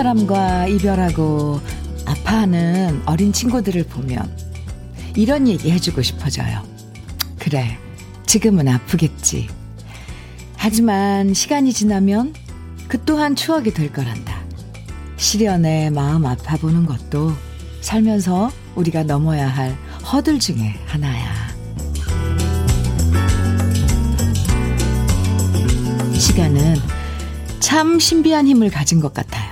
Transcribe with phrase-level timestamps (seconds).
[0.00, 1.60] 사람과 이별하고
[2.06, 4.34] 아파하는 어린 친구들을 보면
[5.14, 6.62] 이런 얘기 해주고 싶어져요.
[7.38, 7.76] 그래,
[8.24, 9.48] 지금은 아프겠지.
[10.56, 12.32] 하지만 시간이 지나면
[12.88, 14.40] 그 또한 추억이 될 거란다.
[15.18, 17.34] 시련에 마음 아파보는 것도
[17.82, 19.76] 살면서 우리가 넘어야 할
[20.10, 21.30] 허들 중에 하나야.
[26.14, 26.76] 시간은
[27.58, 29.49] 참 신비한 힘을 가진 것 같아요.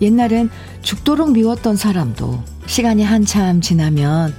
[0.00, 0.50] 옛날엔
[0.82, 4.34] 죽도록 미웠던 사람도 시간이 한참 지나면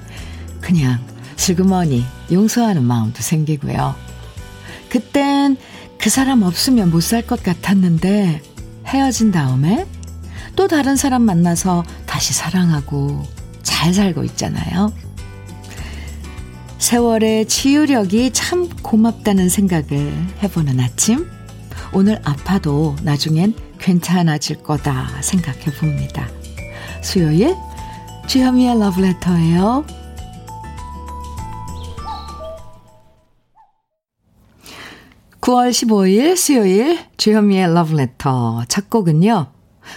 [0.62, 1.00] 그냥
[1.36, 3.96] 슬그머니 용서하는 마음도 생기고요.
[4.90, 5.58] 그땐
[5.98, 8.42] 그 사람 없으면 못 살 것 같았는데
[8.86, 9.86] 헤어진 다음에
[10.56, 13.24] 또 다른 사람 만나서 다시 사랑하고
[13.62, 14.92] 잘 살고 있잖아요.
[16.80, 21.28] 세월의 치유력이 참 고맙다는 생각을 해보는 아침.
[21.94, 26.28] 오늘 아파도 나중엔 괜찮아질 거다 생각해 봅니다.
[27.02, 27.56] 수요일
[28.28, 29.86] 주현미의 러브레터예요.
[35.42, 39.48] 9월 15일 수요일 주현미의 러브레터 첫 곡은요.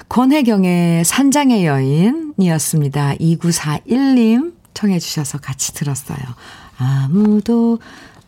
[0.09, 3.17] 권혜경의 산장의 여인이었습니다.
[3.17, 6.19] 2941님 청해 주셔서 같이 들었어요.
[6.79, 7.79] 아무도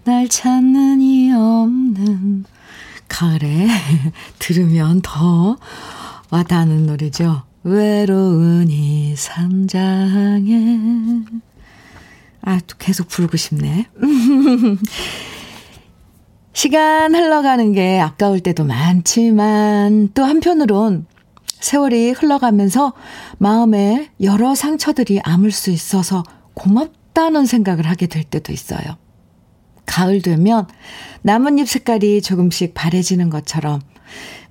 [0.04, 2.44] 날 찾는 이 없는
[3.14, 3.68] 가을에
[4.40, 5.56] 들으면 더
[6.30, 7.44] 와닿는 노래죠.
[7.62, 10.80] 외로운 이 산장에
[12.42, 13.86] 아, 또 계속 부르고 싶네.
[16.52, 21.06] 시간 흘러가는 게 아까울 때도 많지만 또 한편으론
[21.60, 22.94] 세월이 흘러가면서
[23.38, 28.96] 마음에 여러 상처들이 아물 수 있어서 고맙다는 생각을 하게 될 때도 있어요.
[29.86, 30.66] 가을 되면
[31.22, 33.80] 나뭇잎 색깔이 조금씩 바래지는 것처럼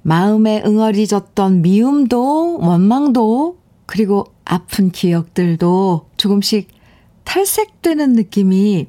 [0.01, 6.69] 마음에 응어리졌던 미움도 원망도 그리고 아픈 기억들도 조금씩
[7.23, 8.87] 탈색되는 느낌이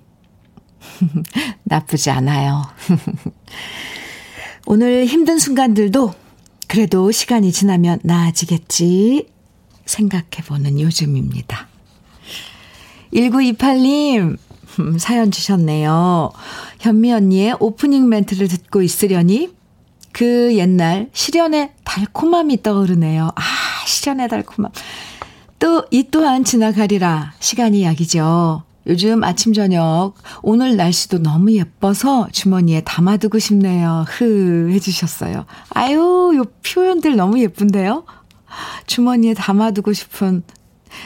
[1.65, 2.63] 나쁘지 않아요.
[4.67, 6.15] 오늘 힘든 순간들도
[6.69, 9.29] 그래도 시간이 지나면 나아지겠지
[9.87, 11.69] 생각해보는 요즘입니다.
[13.13, 14.39] 1928님,
[14.81, 16.31] 음, 사연 주셨네요.
[16.81, 19.51] 현미 언니의 오프닝 멘트를 듣고 있으려니
[20.13, 23.31] 그 옛날 시련의 달콤함이 떠오르네요.
[23.35, 23.43] 아,
[23.87, 24.71] 시련의 달콤함.
[25.59, 27.33] 또 이 또한 지나가리라.
[27.41, 28.63] 시간이 약이죠.
[28.87, 30.13] 요즘 아침 저녁
[30.43, 34.05] 오늘 날씨도 너무 예뻐서 주머니에 담아두고 싶네요.
[34.07, 35.47] 흐 해주셨어요.
[35.71, 38.05] 아유, 요 표현들 너무 예쁜데요?
[38.87, 40.43] 주머니에 담아두고 싶은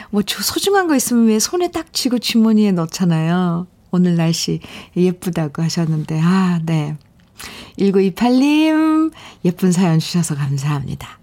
[0.09, 3.67] 뭐 소중한 거 있으면 왜 손에 딱 쥐고 주머니에 넣잖아요.
[3.91, 4.59] 오늘 날씨
[4.95, 6.97] 예쁘다고 하셨는데, 아, 네.
[7.79, 9.11] 1928님,
[9.45, 11.19] 예쁜 사연 주셔서 감사합니다.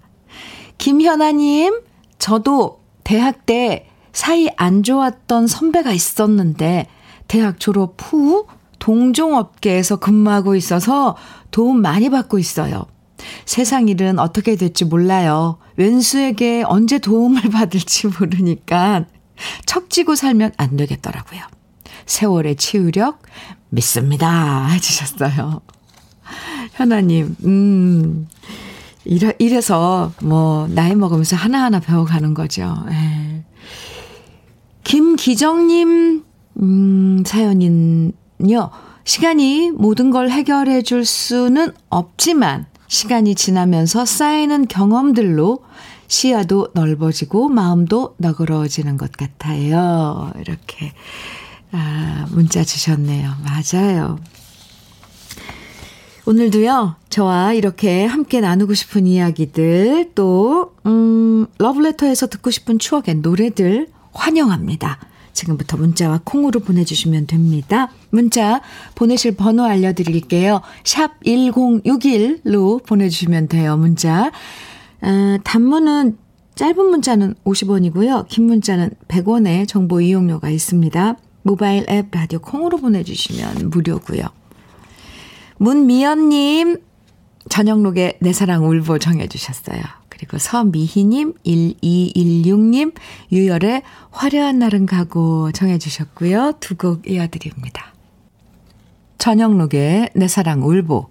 [0.79, 1.81] 김현아님,
[2.19, 6.87] 저도 대학 때 사이 안 좋았던 선배가 있었는데,
[7.29, 8.47] 대학 졸업 후
[8.79, 11.17] 동종업계에서 근무하고 있어서
[11.51, 12.87] 도움 많이 받고 있어요.
[13.45, 15.59] 세상 일은 어떻게 될지 몰라요.
[15.77, 19.07] 왼수에게 언제 도움을 받을지 모르니까
[19.67, 21.43] 척지고 살면 안 되겠더라고요.
[22.07, 23.23] 세월의 치유력
[23.71, 24.67] 믿습니다.
[24.73, 25.61] 해주셨어요.
[26.73, 28.29] 현아님, 음,
[29.05, 32.75] 이래, 이래서 뭐, 나이 먹으면서 하나하나 배워가는 거죠.
[32.91, 32.95] 에.
[32.95, 33.45] 예.
[34.85, 36.25] 김기정님,
[36.61, 38.71] 음, 사연은요,
[39.05, 45.65] 시간이 모든 걸 해결해 줄 수는 없지만, 시간이 지나면서 쌓이는 경험들로
[46.09, 50.33] 시야도 넓어지고 마음도 너그러워지는 것 같아요.
[50.39, 50.93] 이렇게
[51.73, 53.33] 아, 문자 주셨네요.
[53.45, 54.19] 맞아요.
[56.29, 64.99] 오늘도요, 저와 이렇게 함께 나누고 싶은 이야기들, 또, 음, 러브레터에서 듣고 싶은 추억의 노래들 환영합니다.
[65.37, 67.93] 지금부터 문자와 콩으로 보내주시면 됩니다.
[68.11, 68.61] 문자
[68.97, 70.63] 보내실 번호 알려드릴게요.
[70.83, 73.77] 샵 1061로 보내주시면 돼요.
[73.77, 74.33] 문자.
[75.03, 76.19] 아, 단문은
[76.57, 78.27] 짧은 문자는 50원이고요.
[78.29, 81.17] 긴 문자는 100원의 정보 이용료가 있습니다.
[81.43, 84.23] 모바일 앱 라디오 콩으로 보내주시면 무료고요.
[85.59, 86.79] 문미연님
[87.49, 89.81] 저녁록에 내 사랑 울보 정해주셨어요.
[90.17, 92.95] 그리고 서미희님, 1216님,
[93.33, 96.55] 유열의 화려한 날은 가고 정해주셨고요.
[96.61, 97.93] 두 곡 이어드립니다.
[99.19, 101.09] 저녁록의 내 사랑 울보,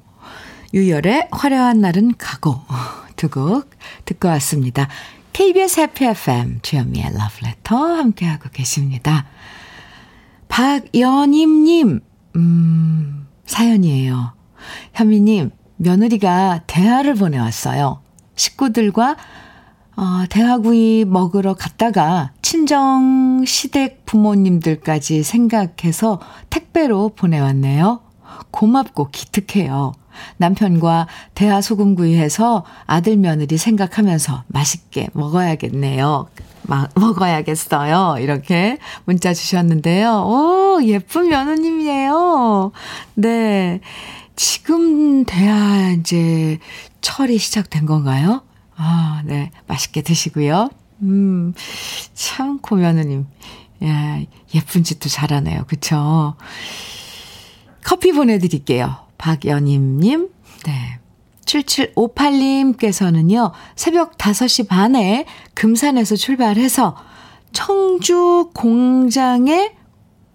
[0.74, 2.56] 유열의 화려한 날은 가고
[3.16, 3.70] 두 곡
[4.06, 4.88] 듣고 왔습니다.
[5.34, 9.26] KBS 해피 FM 주현미의 러브레터 함께하고 계십니다.
[10.48, 12.00] 박연임님,
[12.38, 14.34] 음, 사연이에요.
[14.94, 18.02] 현미님, 며느리가 대화를 보내왔어요.
[18.36, 19.16] 식구들과
[19.98, 28.02] 어, 대하구이 먹으러 갔다가 친정 시댁 부모님들까지 생각해서 택배로 보내왔네요.
[28.52, 29.94] 고맙고 기특해요.
[30.38, 36.28] 남편과 대하 소금구이해서 아들 며느리 생각하면서 맛있게 먹어야겠네요.
[36.64, 38.18] 마, 먹어야겠어요.
[38.20, 40.24] 이렇게 문자 주셨는데요.
[40.26, 42.72] 오, 예쁜 며느님이에요.
[43.16, 43.82] 네.
[44.36, 46.60] 지금 돼야 이제
[47.02, 48.44] 철이 시작된 건가요?
[48.76, 49.52] 아, 네.
[49.68, 50.70] 맛있게 드시고요.
[51.02, 51.54] 음,
[52.14, 53.28] 참, 고며느님.
[53.84, 54.22] 야,
[54.54, 55.66] 예쁜 짓도 잘하네요.
[55.68, 56.36] 그쵸?
[57.84, 58.98] 커피 보내드릴게요.
[59.18, 60.30] 박연임님,
[60.66, 61.00] 네.
[61.46, 66.96] 7758님께서는요, 새벽 5시 반에 금산에서 출발해서
[67.52, 69.72] 청주 공장에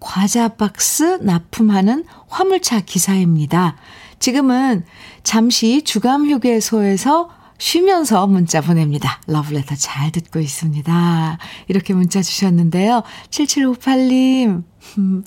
[0.01, 3.77] 과자 박스 납품하는 화물차 기사입니다.
[4.19, 4.83] 지금은
[5.23, 9.21] 잠시 주감 휴게소에서 쉬면서 문자 보냅니다.
[9.27, 11.37] 러브레터 잘 듣고 있습니다.
[11.67, 13.03] 이렇게 문자 주셨는데요.
[13.29, 14.63] 7758님,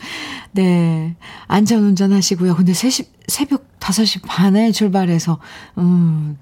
[0.50, 1.14] 네.
[1.46, 2.56] 안전운전 하시고요.
[2.56, 2.90] 근데 새
[3.28, 5.38] 새벽 5시 반에 출발해서,
[5.78, 6.36] 음.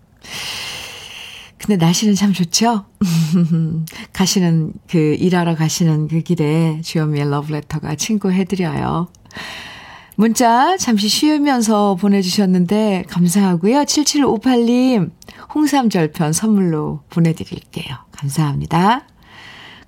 [1.65, 2.87] 근데 날씨는 참 좋죠?
[4.13, 9.09] 가시는, 그, 일하러 가시는 그 길에 주현미의 러브레터가 친구해드려요.
[10.17, 13.83] 문자 잠시 쉬면서 보내주셨는데 감사하고요.
[13.83, 15.11] 7758님
[15.55, 17.97] 홍삼절편 선물로 보내드릴게요.
[18.13, 19.07] 감사합니다.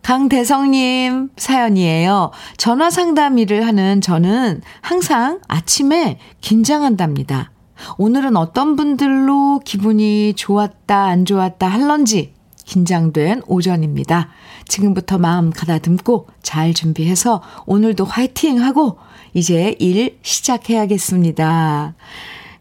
[0.02, 2.30] 강대성님 사연이에요.
[2.56, 7.53] 전화 상담 일을 하는 저는 항상 아침에 긴장한답니다.
[7.98, 12.34] 오늘은 어떤 분들로 기분이 좋았다, 안 좋았다 할런지
[12.64, 14.28] 긴장된 오전입니다.
[14.66, 18.98] 지금부터 마음 가다듬고 잘 준비해서 오늘도 화이팅 하고
[19.34, 21.94] 이제 일 시작해야겠습니다.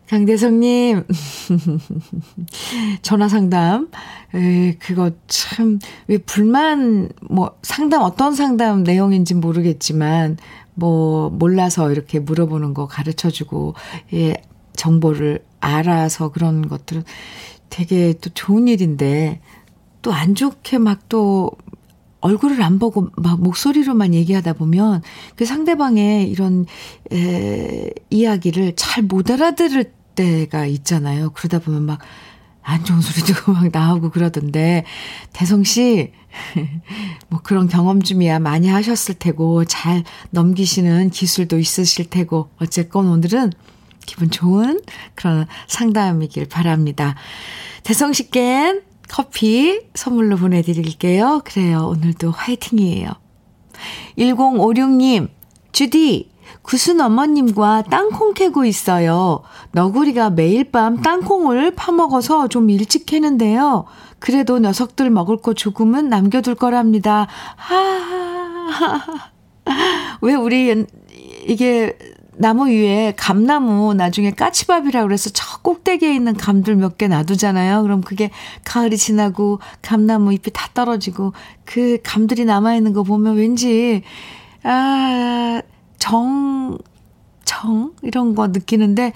[0.09, 1.05] 강대성님,
[3.01, 3.89] 전화 상담,
[4.35, 10.37] 에, 그거 참, 왜 불만, 뭐, 상담, 어떤 상담 내용인지 모르겠지만,
[10.75, 13.73] 뭐, 몰라서 이렇게 물어보는 거 가르쳐 주고,
[14.13, 14.35] 예,
[14.83, 17.03] 정보를 알아서 그런 것들은
[17.69, 19.39] 되게 또 좋은 일인데,
[20.01, 21.51] 또 안 좋게 막 또
[22.21, 25.01] 얼굴을 안 보고 막 목소리로만 얘기하다 보면
[25.35, 26.65] 그 상대방의 이런
[27.11, 31.31] 에, 이야기를 잘 못 알아들을 때가 있잖아요.
[31.31, 31.99] 그러다 보면 막
[32.65, 34.85] 안 좋은 소리도 막 나오고 그러던데
[35.33, 36.11] 대성 씨
[37.29, 43.51] 뭐 그런 경험 좀이야 많이 하셨을 테고 잘 넘기시는 기술도 있으실 테고 어쨌건 오늘은
[44.05, 44.81] 기분 좋은
[45.15, 47.15] 그런 상담이길 바랍니다.
[47.83, 51.41] 대성 씨께 커피 선물로 보내드릴게요.
[51.45, 51.87] 그래요.
[51.89, 53.09] 오늘도 화이팅이에요.
[54.17, 55.29] 1056님,
[55.71, 59.41] 주디, 구순 어머님과 땅콩 캐고 있어요.
[59.71, 63.85] 너구리가 매일 밤 땅콩을 파먹어서 좀 일찍 캐는데요.
[64.19, 67.27] 그래도 녀석들 먹을 거 조금은 남겨둘 거랍니다.
[67.57, 67.73] 하,
[70.21, 70.85] 왜 우리
[71.45, 71.97] 이게
[72.37, 77.81] 나무 위에 감나무 나중에 까치밥이라고 그래서 저 꼭대기에 있는 감들 몇 개 놔두잖아요.
[77.83, 78.29] 그럼 그게
[78.65, 81.33] 가을이 지나고 감나무 잎이 다 떨어지고
[81.65, 84.03] 그 감들이 남아있는 거 보면 왠지,
[84.63, 85.61] 아,
[85.99, 86.77] 정,
[87.45, 87.93] 정?
[88.01, 89.13] 이런 거 느끼는데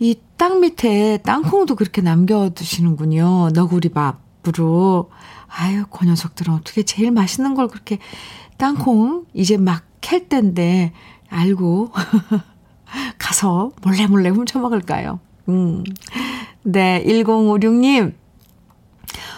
[0.00, 3.50] 이 땅 밑에 땅콩도 그렇게 남겨두시는군요.
[3.52, 5.10] 너구리 밥으로.
[5.48, 7.98] 아유, 그 녀석들은 어떻게 제일 맛있는 걸 그렇게
[8.56, 10.94] 땅콩 이제 막캘 때인데
[11.28, 11.92] 알고
[13.18, 15.20] 가서 몰래 몰래 훔쳐 먹을까요?
[15.48, 15.84] 음.
[16.62, 18.14] 네, 1056님.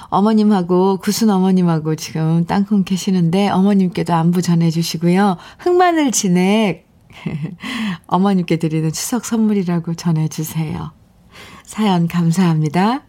[0.08, 5.38] 어머님하고, 구순 어머님하고 지금 땅콩 캐시는데 어머님께도 안부 전해주시고요.
[5.58, 6.86] 흑마늘 진액
[8.06, 10.92] 어머님께 드리는 추석 선물이라고 전해주세요.
[11.64, 13.04] 사연 감사합니다.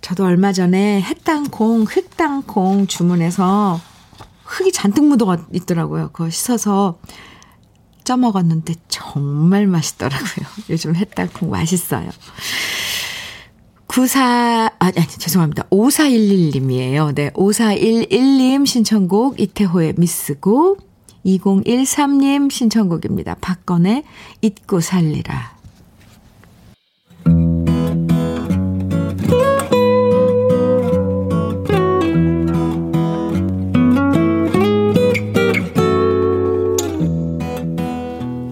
[0.00, 3.80] 저도 얼마 전에 햇땅콩, 흑땅콩 주문해서
[4.44, 6.10] 흙이 잔뜩 묻어 있더라고요.
[6.12, 6.98] 그거 씻어서
[8.04, 10.46] 쪄먹었는데 정말 맛있더라고요.
[10.70, 12.10] 요즘 햇달콩 맛있어요.
[13.86, 15.64] 94, 아니, 아니, 죄송합니다.
[15.64, 17.12] 5411님이에요.
[17.14, 20.76] 네, 5411님 신청곡 이태호의 미스고,
[21.26, 23.36] 2013님 신청곡입니다.
[23.40, 24.04] 박건의
[24.42, 25.59] 잊고 살리라.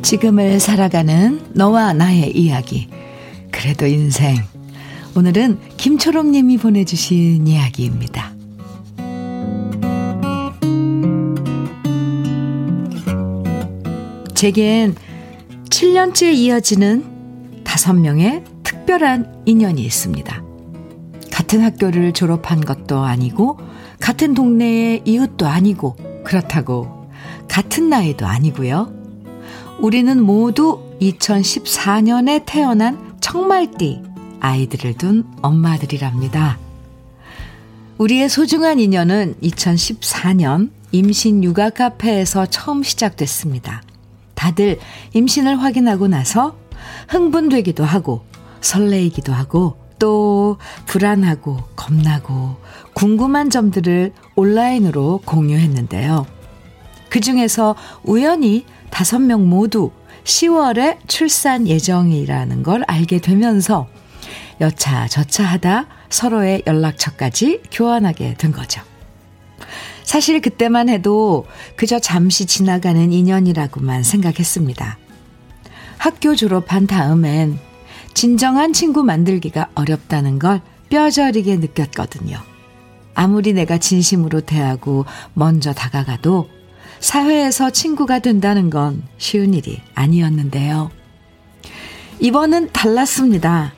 [0.09, 2.89] 지금을 살아가는 너와 나의 이야기.
[3.51, 4.37] 그래도 인생.
[5.15, 8.33] 오늘은 김초롱 님이 보내주신 이야기입니다.
[14.35, 14.95] 제겐
[15.69, 20.43] 7년째 이어지는 다섯 명의 특별한 인연이 있습니다.
[21.31, 23.59] 같은 학교를 졸업한 것도 아니고
[24.01, 27.11] 같은 동네의 이웃도 아니고, 그렇다고
[27.47, 28.98] 같은 나이도 아니고요.
[29.79, 34.03] 우리는 모두 2014년에 태어난 청말띠
[34.41, 36.59] 아이들을 둔 엄마들이랍니다.
[37.99, 43.83] 우리의 소중한 인연은 2014년 임신 육아 카페에서 처음 시작됐습니다.
[44.35, 44.79] 다들
[45.15, 46.57] 임신을 확인하고 나서
[47.09, 48.25] 흥분되기도 하고
[48.61, 52.57] 설레이기도 하고 또 불안하고 겁나고
[52.95, 56.27] 궁금한 점들을 온라인으로 공유했는데요.
[57.11, 59.91] 그 중에서 우연히 다섯 명 모두
[60.25, 63.89] 10월에 출산 예정이라는 걸 알게 되면서
[64.61, 68.83] 여차저차 하다 서로의 연락처까지 교환하게 된 거죠.
[70.03, 74.99] 사실 그때만 해도 그저 잠시 지나가는 인연이라고만 생각했습니다.
[75.99, 77.59] 학교 졸업한 다음엔
[78.15, 82.39] 진정한 친구 만들기가 어렵다는 걸 뼈저리게 느꼈거든요.
[83.15, 85.05] 아무리 내가 진심으로 대하고
[85.35, 86.49] 먼저 다가가도
[87.01, 90.91] 사회에서 친구가 된다는 건 쉬운 일이 아니었는데요.
[92.21, 93.73] 이번은 달랐습니다.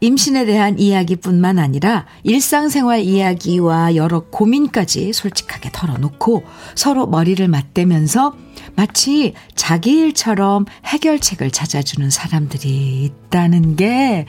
[0.00, 6.44] 임신에 대한 이야기뿐만 아니라 일상생활 이야기와 여러 고민까지 솔직하게 털어놓고
[6.76, 8.36] 서로 머리를 맞대면서
[8.76, 14.26] 마치 자기 일처럼 해결책을 찾아주는 사람들이 있다는 게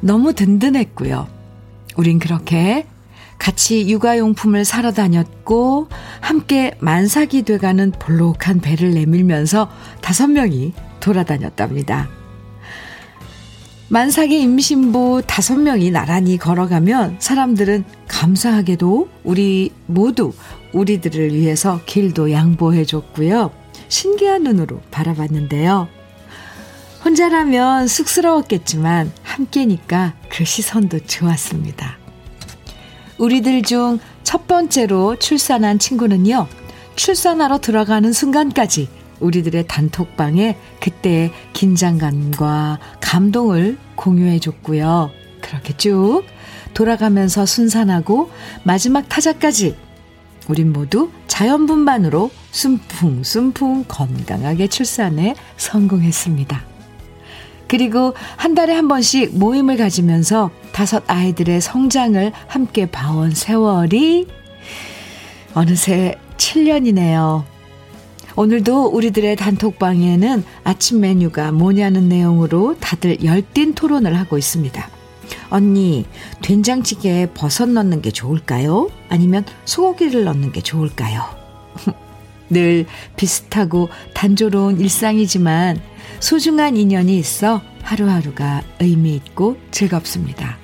[0.00, 1.28] 너무 든든했고요.
[1.96, 2.86] 우린 그렇게
[3.38, 5.88] 같이 육아용품을 사러 다녔고
[6.20, 12.08] 함께 만삭이 돼가는 볼록한 배를 내밀면서 다섯 명이 돌아다녔답니다.
[13.88, 20.32] 만삭의 임신부 다섯 명이 나란히 걸어가면 사람들은 감사하게도 우리 모두
[20.72, 23.52] 우리들을 위해서 길도 양보해 줬고요.
[23.88, 25.88] 신기한 눈으로 바라봤는데요.
[27.04, 31.95] 혼자라면 쑥스러웠겠지만 함께니까 그 시선도 좋았습니다.
[33.18, 36.48] 우리들 중 첫 번째로 출산한 친구는요.
[36.96, 38.88] 출산하러 들어가는 순간까지
[39.20, 45.12] 우리들의 단톡방에 그때의 긴장감과 감동을 공유해 줬고요.
[45.40, 46.24] 그렇게 쭉
[46.74, 48.30] 돌아가면서 순산하고
[48.64, 49.76] 마지막 타자까지
[50.48, 56.75] 우린 모두 자연분만으로 숨풍숨풍 건강하게 출산에 성공했습니다.
[57.68, 64.26] 그리고 한 달에 한 번씩 모임을 가지면서 다섯 아이들의 성장을 함께 봐온 세월이
[65.54, 67.44] 어느새 7년이네요.
[68.36, 74.90] 오늘도 우리들의 단톡방에는 아침 메뉴가 뭐냐는 내용으로 다들 열띤 토론을 하고 있습니다.
[75.48, 76.04] 언니,
[76.42, 78.90] 된장찌개에 버섯 넣는 게 좋을까요?
[79.08, 81.24] 아니면 소고기를 넣는 게 좋을까요?
[82.50, 82.84] 늘
[83.16, 85.80] 비슷하고 단조로운 일상이지만
[86.20, 90.58] 소중한 인연이 있어 하루하루가 의미 있고 즐겁습니다.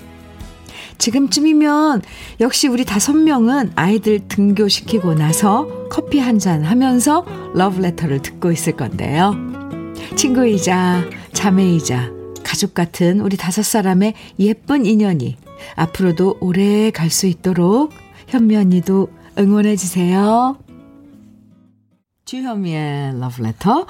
[0.99, 2.03] 지금쯤이면
[2.41, 9.35] 역시 우리 다섯 명은 아이들 등교시키고 나서 커피 한 잔 하면서 러브레터를 듣고 있을 건데요.
[10.17, 12.11] 친구이자 자매이자
[12.45, 15.37] 가족 같은 우리 다섯 사람의 예쁜 인연이
[15.77, 17.93] 앞으로도 오래 갈 수 있도록
[18.29, 20.57] 현미 언니도 응원해 주세요.
[22.33, 23.87] 주현미의 러브레터.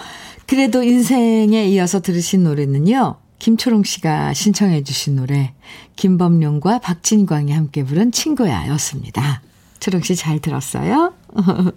[0.48, 3.14] 그래도 인생에 이어서 들으신 노래는요.
[3.38, 5.54] 김초롱 씨가 신청해 주신 노래
[5.94, 9.42] 김범룡과 박진광이 함께 부른 친구야 였습니다.
[9.78, 11.14] 초롱 씨 잘 들었어요?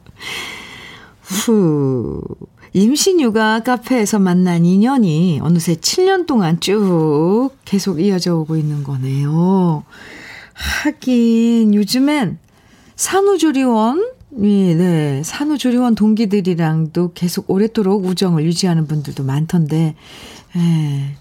[1.22, 2.24] 후
[2.74, 9.84] 임신 육아 카페에서 만난 인연이 어느새 7년 동안 쭉 계속 이어져 오고 있는 거네요.
[10.56, 12.40] 하긴 요즘엔
[12.96, 19.96] 산후조리원 네, 산후조리원 동기들이랑도 계속 오랫도록 우정을 유지하는 분들도 많던데,
[20.58, 21.16] 예,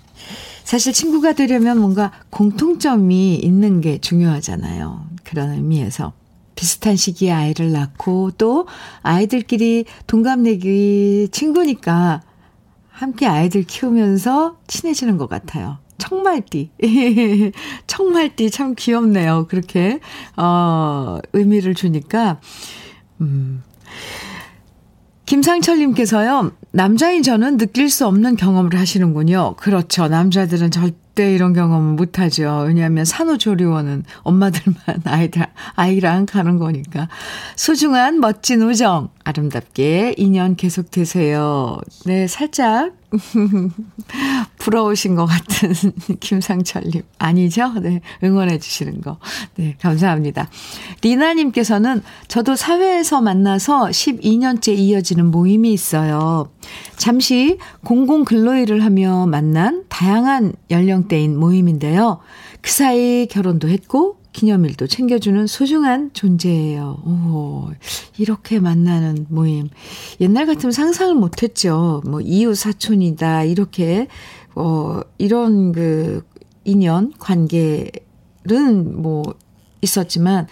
[0.65, 5.07] 사실 친구가 되려면 뭔가 공통점이 있는 게 중요하잖아요.
[5.23, 6.13] 그런 의미에서.
[6.57, 8.67] 비슷한 시기에 아이를 낳고 또
[9.03, 12.23] 아이들끼리 동갑내기 친구니까
[12.89, 15.79] 함께 아이들 키우면서 친해지는 것 같아요.
[15.99, 16.71] 청말띠.
[17.89, 19.47] 청말띠 참 귀엽네요.
[19.49, 20.01] 그렇게,
[20.37, 22.41] 어, 의미를 주니까,
[23.21, 23.63] 음.
[25.27, 29.55] 김상철님께서요, 남자인 저는 느낄 수 없는 경험을 하시는군요.
[29.57, 30.07] 그렇죠.
[30.09, 32.65] 남자들은 절대 이런 경험은 못하죠.
[32.67, 37.09] 왜냐하면 산후조리원은 엄마들만 아이들, 아이랑 가는 거니까.
[37.57, 41.79] 소중한 멋진 우정, 아름답게 인연 계속되세요.
[42.05, 42.93] 네, 살짝
[44.59, 45.73] 부러우신 것 같은
[46.21, 47.03] 김상철님.
[47.19, 47.73] 아니죠?
[47.81, 48.01] 네.
[48.23, 49.19] 응원해 주시는 거.
[49.57, 49.77] 네.
[49.81, 50.49] 감사합니다.
[51.03, 56.51] 리나님께서는 저도 사회에서 만나서 12년째 이어지는 모임이 있어요.
[56.97, 62.21] 잠시 공공 근로일을 하며 만난 다양한 연령대인 모임인데요.
[62.61, 66.99] 그 사이 결혼도 했고, 기념일도 챙겨주는 소중한 존재예요.
[67.07, 67.71] 오,
[68.19, 69.69] 이렇게 만나는 모임.
[70.21, 72.03] 옛날 같으면 상상을 못 했죠.
[72.05, 74.09] 뭐, 이웃 사촌이다, 이렇게,
[74.57, 76.27] 어, 이런 그,
[76.65, 79.23] 인연, 관계는 뭐,
[79.81, 80.49] 있었지만,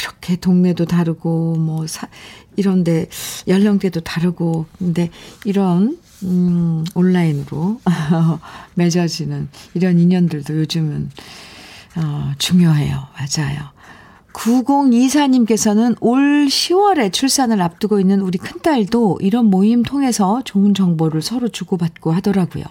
[0.00, 2.08] 이렇게 동네도 다르고, 뭐, 사,
[2.54, 3.08] 이런데
[3.48, 5.10] 연령대도 다르고, 근데
[5.44, 7.80] 이런, 음, 온라인으로
[8.74, 11.10] 맺어지는 이런 인연들도 요즘은
[11.98, 13.06] 어, 중요해요.
[13.14, 13.78] 맞아요.
[14.32, 22.12] 9024님께서는 올 10월에 출산을 앞두고 있는 우리 큰딸도 이런 모임 통해서 좋은 정보를 서로 주고받고
[22.12, 22.64] 하더라고요.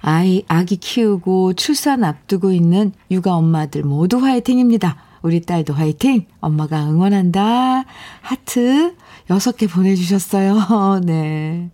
[0.00, 4.96] 아이, 아기 키우고 출산 앞두고 있는 육아 엄마들 모두 화이팅입니다.
[5.22, 6.26] 우리 딸도 화이팅!
[6.40, 7.84] 엄마가 응원한다.
[8.20, 8.94] 하트
[9.28, 11.00] 6개 보내주셨어요.
[11.04, 11.70] 네.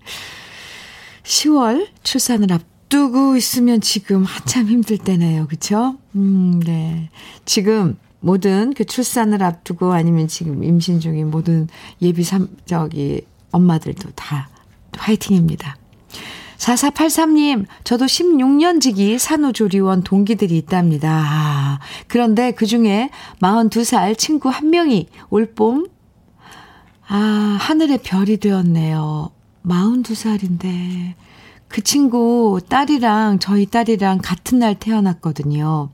[1.25, 5.47] 10월 출산을 앞 앞두고 있으면 지금 한참 힘들 때네요.
[5.47, 5.97] 그쵸?
[6.17, 7.09] 음, 네.
[7.45, 11.69] 지금 모든 그 출산을 앞두고 아니면 지금 임신 중인 모든
[12.03, 14.49] 예비 삼, 저기, 엄마들도 다
[14.97, 15.77] 화이팅입니다.
[16.59, 21.25] 4483님, 저도 16년 지기 산후조리원 동기들이 있답니다.
[21.27, 21.79] 아,
[22.09, 25.87] 그런데 그 중에 42살 친구 한 명이 올봄,
[27.09, 29.31] 아, 하늘의 별이 되었네요.
[29.65, 31.15] 42살인데,
[31.71, 35.91] 그 친구 딸이랑 저희 딸이랑 같은 날 태어났거든요.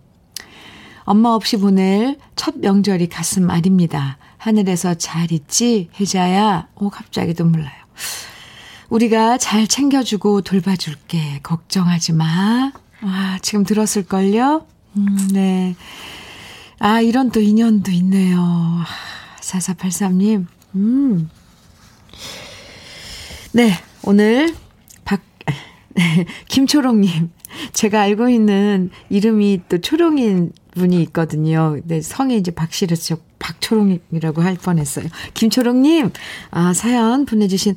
[1.05, 4.17] 엄마 없이 보낼 첫 명절이 가슴 아립니다.
[4.39, 5.91] 하늘에서 잘 있지?
[6.01, 6.69] 혜자야.
[6.77, 7.77] 오, 갑자기도 몰라요.
[8.89, 11.41] 우리가 잘 챙겨주고 돌봐줄게.
[11.43, 12.73] 걱정하지 마.
[13.03, 14.67] 아, 지금 들었을걸요?
[14.97, 15.77] 음, 네.
[16.79, 18.39] 아, 이런 또 인연도 있네요.
[19.41, 21.31] 4483님, 음.
[23.53, 24.55] 네, 오늘
[25.97, 27.31] 네, 김초롱님.
[27.73, 31.79] 제가 알고 있는 이름이 또 초롱인 분이 있거든요.
[31.85, 33.19] 네, 성이 이제 박씨르죠.
[33.39, 35.07] 박초롱이라고 할 뻔했어요.
[35.35, 36.11] 김초롱님,
[36.51, 37.77] 아, 사연 보내주신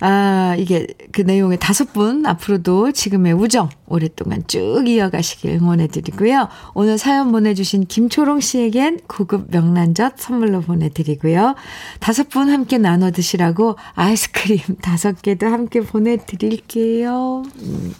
[0.00, 6.48] 아, 이게 그 내용의 다섯 분 앞으로도 지금의 우정 오랫동안 쭉 이어가시길 응원해 드리고요.
[6.74, 11.54] 오늘 사연 보내주신 김초롱 씨에겐 고급 명란젓 선물로 보내드리고요.
[12.00, 17.42] 다섯 분 함께 나눠 드시라고 아이스크림 다섯 개도 함께 보내드릴게요.
[17.60, 17.94] 음.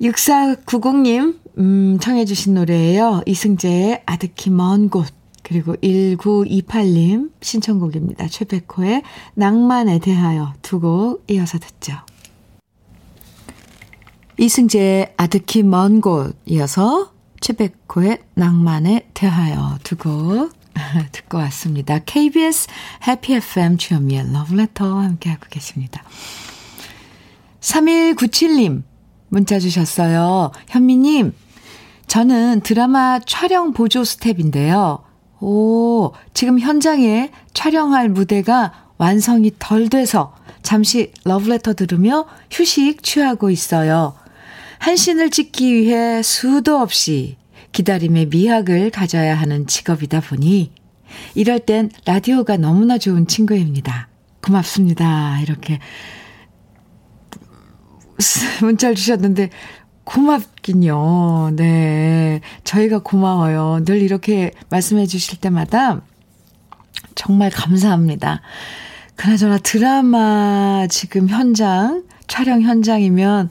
[0.00, 3.22] 6490님, 음, 청해주신 노래예요.
[3.26, 5.21] 이승재의 아득히 먼 곳.
[5.52, 8.26] 그리고 1928님 신청곡입니다.
[8.28, 9.02] 최백호의
[9.34, 11.92] 낭만에 대하여 두 곡 이어서 듣죠.
[14.38, 20.50] 이승재의 아득히 먼 곳 이어서 최백호의 낭만에 대하여 두 곡
[21.12, 21.98] 듣고 왔습니다.
[21.98, 22.68] KBS
[23.06, 26.02] 해피 FM 주현미의 러브레터 함께하고 계십니다.
[27.60, 28.82] 3197님
[29.28, 30.50] 문자 주셨어요.
[30.68, 31.34] 현미님,
[32.06, 35.04] 저는 드라마 촬영 보조 스텝인데요.
[35.42, 44.14] 오, 지금 현장에 촬영할 무대가 완성이 덜 돼서 잠시 러브레터 들으며 휴식 취하고 있어요.
[44.78, 47.36] 한신을 찍기 위해 수도 없이
[47.72, 50.70] 기다림의 미학을 가져야 하는 직업이다 보니
[51.34, 54.08] 이럴 땐 라디오가 너무나 좋은 친구입니다.
[54.44, 55.40] 고맙습니다.
[55.40, 55.80] 이렇게
[58.60, 59.50] 문자를 주셨는데
[60.04, 61.52] 고맙긴요.
[61.56, 62.40] 네.
[62.64, 63.84] 저희가 고마워요.
[63.84, 66.02] 늘 이렇게 말씀해 주실 때마다
[67.14, 68.40] 정말 감사합니다.
[69.16, 73.50] 그나저나 드라마 지금 현장, 촬영 현장이면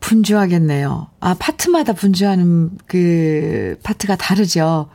[0.00, 1.08] 분주하겠네요.
[1.20, 4.88] 아, 파트마다 분주하는 그 파트가 다르죠.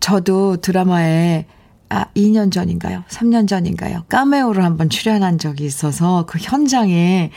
[0.00, 1.46] 저도 드라마에
[1.90, 3.04] 아, 2년 전인가요?
[3.08, 4.04] 3년 전인가요?
[4.08, 7.30] 까메오를 한번 출연한 적이 있어서 그 현장에서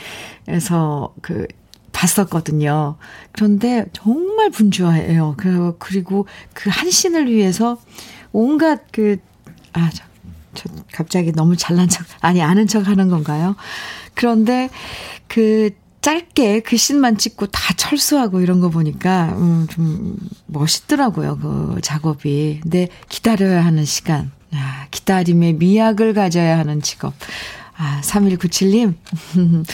[1.22, 1.46] 그
[1.92, 2.96] 봤었거든요.
[3.32, 5.34] 그런데 정말 분주해요.
[5.38, 7.78] 그, 그리고 그 한 씬을 위해서
[8.32, 9.18] 온갖 그,
[9.72, 10.04] 아, 저,
[10.54, 13.56] 저 갑자기 너무 잘난 척, 아니, 아는 척 하는 건가요?
[14.14, 14.68] 그런데
[15.28, 21.38] 그 짧게 그 씬만 찍고 다 철수하고 이런 거 보니까, 음, 좀 멋있더라고요.
[21.38, 22.58] 그 작업이.
[22.62, 24.32] 근데 기다려야 하는 시간.
[24.52, 27.14] 아, 기다림의 미학을 가져야 하는 직업.
[27.76, 28.94] 아, 3197님.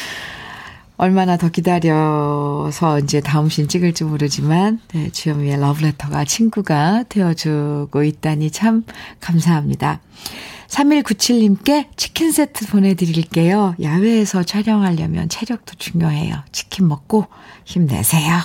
[0.98, 8.84] 얼마나 더 기다려서 이제 다음 신 찍을지 모르지만, 네, 주현미의 러브레터가 친구가 되어주고 있다니 참
[9.20, 10.00] 감사합니다.
[10.66, 13.76] 3197님께 치킨 세트 보내드릴게요.
[13.80, 16.34] 야외에서 촬영하려면 체력도 중요해요.
[16.50, 17.26] 치킨 먹고
[17.64, 18.36] 힘내세요.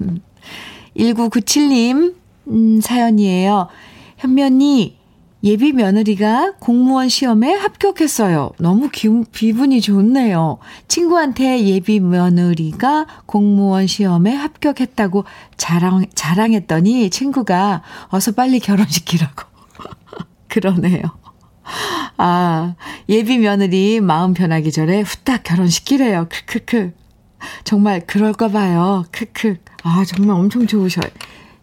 [0.96, 2.14] 1997님,
[2.48, 3.68] 음, 사연이에요.
[4.16, 4.99] 현면이
[5.42, 8.50] 예비 며느리가 공무원 시험에 합격했어요.
[8.58, 10.58] 너무 기, 기분이 좋네요.
[10.86, 15.24] 친구한테 예비 며느리가 공무원 시험에 합격했다고
[15.56, 19.44] 자랑, 자랑했더니 친구가 어서 빨리 결혼시키라고.
[20.48, 21.02] 그러네요.
[22.18, 22.74] 아,
[23.08, 26.26] 예비 며느리 마음 변하기 전에 후딱 결혼시키래요.
[26.28, 26.92] 크크크.
[27.64, 29.04] 정말 그럴까 봐요.
[29.10, 29.56] 크크.
[29.84, 31.00] 아, 정말 엄청 좋으셔.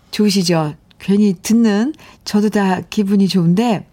[0.10, 0.74] 좋으시죠?
[1.00, 3.88] 괜히 듣는 저도 다 기분이 좋은데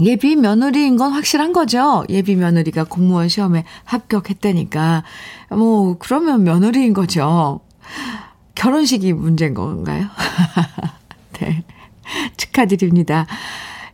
[0.00, 2.04] 예비 며느리인 건 확실한 거죠.
[2.08, 5.02] 예비 며느리가 공무원 시험에 합격했다니까.
[5.50, 7.60] 뭐, 그러면 며느리인 거죠.
[8.54, 10.08] 결혼식이 문제인 건가요?
[11.40, 11.64] 네.
[12.36, 13.26] 축하드립니다.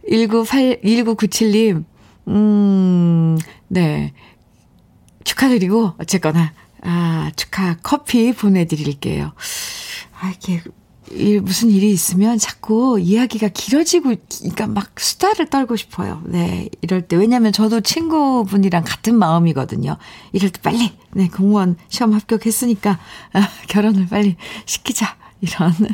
[0.08, 1.84] 198, 1997님,
[2.28, 4.12] 음, 네.
[5.24, 9.32] 축하드리고, 어쨌거나, 아, 축하 커피 보내 드릴게요.
[10.20, 10.62] 아, 이게,
[11.10, 16.22] 일, 무슨 일이 있으면 자꾸 이야기가 길어지고, 그러니까 막 수다를 떨고 싶어요.
[16.24, 17.16] 네, 이럴 때.
[17.16, 19.96] 왜냐면 저도 친구분이랑 같은 마음이거든요.
[20.32, 22.98] 이럴 때 빨리, 네, 공무원 시험 합격했으니까,
[23.32, 24.36] 아, 결혼을 빨리
[24.66, 25.16] 시키자.
[25.40, 25.72] 이런.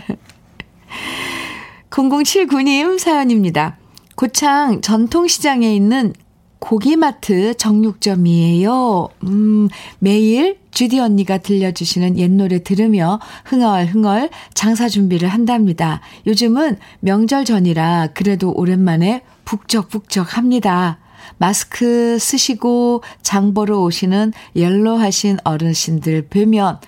[1.91, 3.77] 0079님 사연입니다.
[4.15, 6.13] 고창 전통시장에 있는
[6.61, 9.09] 고기마트 정육점이에요.
[9.25, 9.69] 음,
[9.99, 16.01] 매일 주디 언니가 들려주시는 옛 노래 들으며 흥얼흥얼 장사 준비를 한답니다.
[16.27, 20.99] 요즘은 명절 전이라 그래도 오랜만에 북적북적 합니다.
[21.39, 26.81] 마스크 쓰시고 장 보러 오시는 옐로 하신 어르신들 뵈면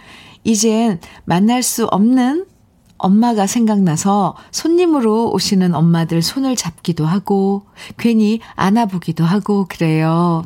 [0.44, 2.46] 이젠 만날 수 없는
[2.98, 7.66] 엄마가 생각나서 손님으로 오시는 엄마들 손을 잡기도 하고
[7.98, 10.44] 괜히 안아보기도 하고 그래요.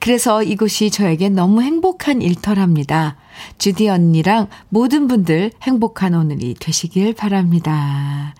[0.00, 3.16] 그래서 이곳이 저에게 너무 행복한 일터랍니다.
[3.58, 8.34] 주디 언니랑 모든 분들 행복한 오늘이 되시길 바랍니다.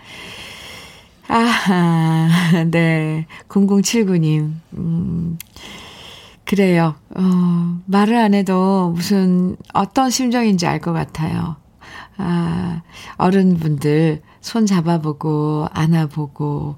[1.28, 3.26] 아하, 네.
[3.48, 4.52] 0079님.
[4.74, 5.38] 음,
[6.44, 6.94] 그래요.
[7.16, 11.56] 어, 말을 안 해도 무슨 어떤 심정인지 알 것 같아요.
[12.18, 12.82] 아,
[13.16, 16.76] 어른분들 손 잡아보고, 안아보고.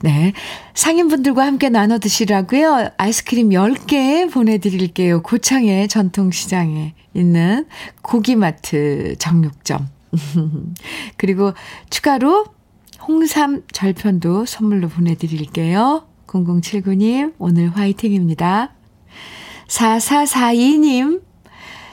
[0.00, 0.32] 네.
[0.74, 2.90] 상인분들과 함께 나눠 드시라고요.
[2.96, 5.22] 아이스크림 10개 보내드릴게요.
[5.22, 7.66] 고창의 전통시장에 있는
[8.02, 9.88] 고기마트 정육점.
[11.16, 11.52] 그리고
[11.90, 12.46] 추가로
[13.06, 16.06] 홍삼 절편도 선물로 보내드릴게요.
[16.26, 18.72] 0079님, 오늘 화이팅입니다.
[19.66, 21.22] 4442님,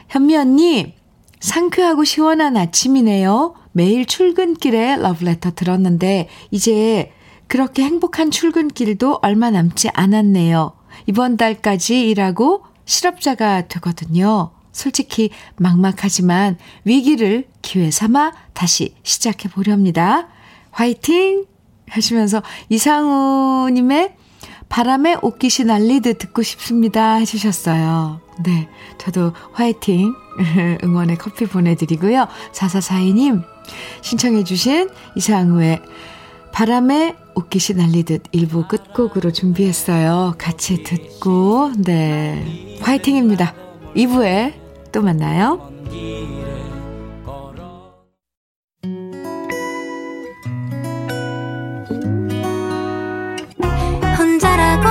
[0.10, 0.94] 현미 언니,
[1.40, 3.56] 상쾌하고 시원한 아침이네요.
[3.72, 7.12] 매일 출근길에 러브레터 들었는데, 이제
[7.48, 10.74] 그렇게 행복한 출근길도 얼마 남지 않았네요.
[11.06, 14.52] 이번 달까지 일하고 실업자가 되거든요.
[14.72, 20.28] 솔직히 막막하지만 위기를 기회 삼아 다시 시작해 보렵니다.
[20.72, 21.46] 화이팅!
[21.90, 24.16] 하시면서 이상우님의
[24.70, 27.16] 바람에 옷깃이 날리듯 듣고 싶습니다.
[27.16, 28.22] 해주셨어요.
[28.44, 28.68] 네.
[28.98, 30.14] 저도 화이팅!
[30.84, 32.28] 응원의 커피 보내드리고요.
[32.52, 33.44] 4442님,
[34.02, 35.82] 신청해주신 이상우의
[36.58, 40.34] 바람에 옷깃이 날리듯 일부 끝곡으로 준비했어요.
[40.40, 42.80] 같이 듣고, 네.
[42.82, 43.54] 화이팅입니다.
[43.96, 44.56] 2부에
[44.92, 45.70] 또 만나요.
[54.18, 54.90] 혼자라고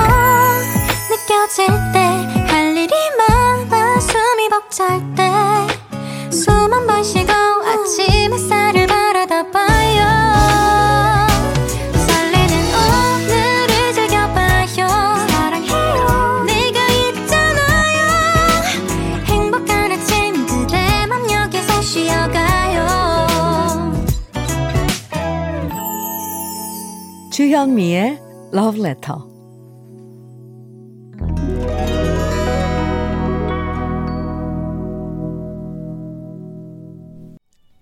[1.09, 2.26] 느껴질 때
[27.67, 28.19] 주현미의
[28.53, 29.19] Love Letter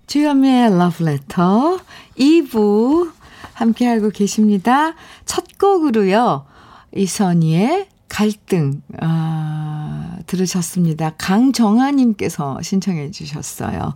[0.07, 1.77] 주현미의 Love Letter
[2.17, 3.11] 2부
[3.53, 4.95] 함께하고 계십니다.
[5.25, 6.47] 첫 곡으로요.
[6.95, 11.11] 이선희의 갈등 아, 들으셨습니다.
[11.17, 13.93] 강정아님께서 신청해 주셨어요.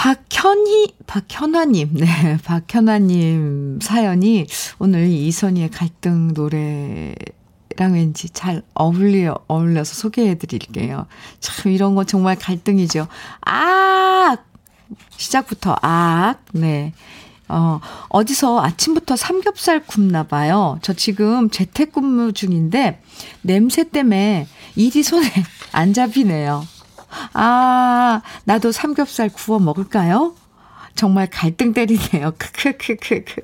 [0.00, 4.46] 박현희, 박현아님, 네, 박현아님 사연이
[4.78, 7.14] 오늘 이선희의 갈등 노래
[7.76, 11.06] 랑 왠지 잘 어울려, 어울려서 소개해 드릴게요.
[11.40, 13.08] 참, 이런 거 정말 갈등이죠.
[13.44, 14.38] 아!
[15.18, 16.36] 시작부터, 아!
[16.52, 16.94] 네.
[17.48, 20.78] 어, 어디서 아침부터 삼겹살 굽나 봐요.
[20.80, 23.02] 저 지금 재택근무 중인데,
[23.42, 25.28] 냄새 때문에 일이 손에
[25.72, 26.64] 안 잡히네요.
[27.32, 30.34] 아, 나도 삼겹살 구워 먹을까요?
[30.94, 32.32] 정말 갈등 때리네요.
[32.38, 33.42] 크크크크크.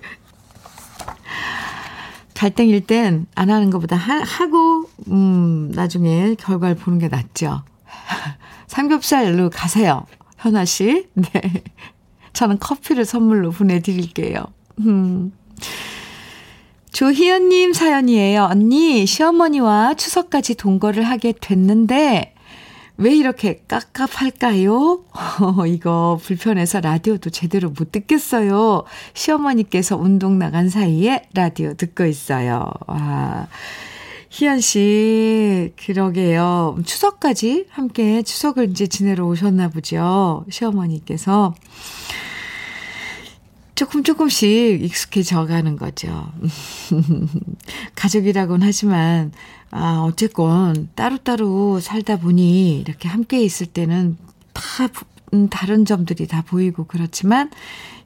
[2.34, 7.62] 갈등일 땐 안 하는 것보다 하, 하고, 음, 나중에 결과를 보는 게 낫죠.
[8.68, 10.04] 삼겹살로 가세요.
[10.38, 11.08] 현아 씨.
[11.14, 11.62] 네.
[12.34, 14.44] 저는 커피를 선물로 보내드릴게요.
[14.80, 15.32] 음.
[16.92, 18.44] 조희연님 사연이에요.
[18.44, 22.34] 언니, 시어머니와 추석까지 동거를 하게 됐는데,
[22.98, 25.04] 왜 이렇게 깝깝할까요?
[25.68, 28.84] 이거 불편해서 라디오도 제대로 못 듣겠어요.
[29.12, 32.70] 시어머니께서 운동 나간 사이에 라디오 듣고 있어요.
[32.86, 33.48] 와.
[34.30, 36.78] 희연 씨, 그러게요.
[36.84, 40.44] 추석까지 함께 추석을 이제 지내러 오셨나 보죠.
[40.50, 41.54] 시어머니께서.
[43.74, 46.32] 조금 조금씩 익숙해져 가는 거죠.
[47.94, 49.32] 가족이라고는 하지만,
[49.78, 54.16] 아, 어쨌건 따로따로 살다 보니 이렇게 함께 있을 때는
[54.54, 54.62] 다,
[55.34, 57.50] 음, 다른 점들이 다 보이고 그렇지만,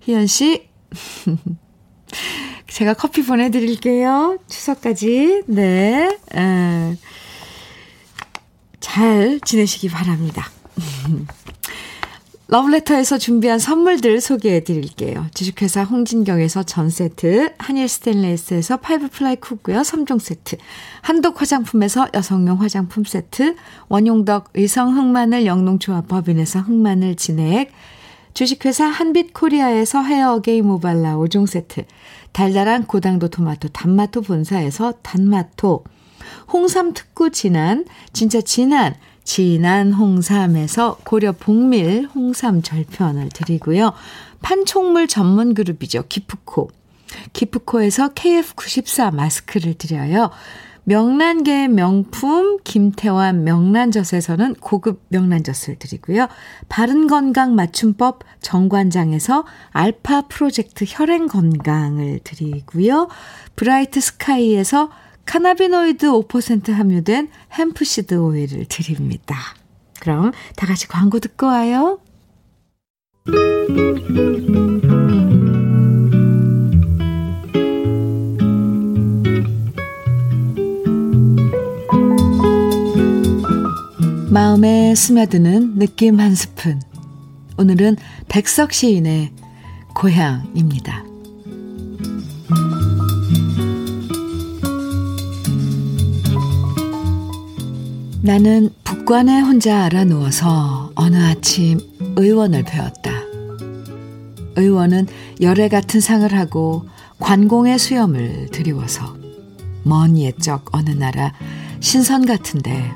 [0.00, 0.68] 희연 씨,
[2.66, 4.38] 제가 커피 보내드릴게요.
[4.48, 5.42] 추석까지.
[5.46, 6.18] 네.
[6.34, 6.96] 에,
[8.80, 10.50] 잘 지내시기 바랍니다.
[12.52, 15.24] 러브레터에서 준비한 선물들 소개해 드릴게요.
[15.34, 20.56] 주식회사 홍진경에서 전 세트, 한일 스테인레스에서 five ply cookware 3종 세트,
[21.00, 23.54] 한독 화장품에서 여성용 화장품 세트,
[23.88, 27.70] 원용덕 의성 흑마늘 영농조합 법인에서 흑마늘 진액,
[28.34, 31.84] 주식회사 한빛코리아에서 헤어게임 모발라 5종 세트,
[32.32, 35.84] 달달한 고당도 토마토 단마토 본사에서 단마토,
[36.52, 43.92] 홍삼 특구 진한, 진짜 진한, 진한 홍삼에서 고려 복밀 홍삼 절편을 드리고요.
[44.42, 46.04] 판촉물 전문 그룹이죠.
[46.08, 46.70] 기프코.
[47.32, 50.30] 기프코에서 KF94 마스크를 드려요.
[50.84, 56.26] 명란계의 명품 김태환 명란젓에서는 고급 명란젓을 드리고요.
[56.68, 63.08] 바른건강 맞춤법 정관장에서 알파 프로젝트 혈행건강을 드리고요.
[63.56, 64.90] 브라이트 스카이에서
[65.30, 69.36] cannabinoid 5% 함유된 hemp seed 오일을 드립니다.
[70.00, 72.00] 그럼 다 같이 광고 듣고 와요.
[84.30, 86.82] 마음에 스며드는 느낌 한 스푼.
[87.56, 89.30] 오늘은 백석 시인의
[89.94, 91.04] 고향입니다.
[98.22, 101.80] 나는 북관에 혼자 알아 누워서 어느 아침
[102.16, 103.12] 의원을 배웠다.
[104.56, 105.06] 의원은
[105.40, 106.86] 열애 같은 상을 하고
[107.18, 109.16] 관공의 수염을 드리워서
[109.84, 111.32] 먼 옛적 어느 나라
[111.80, 112.92] 신선 같은데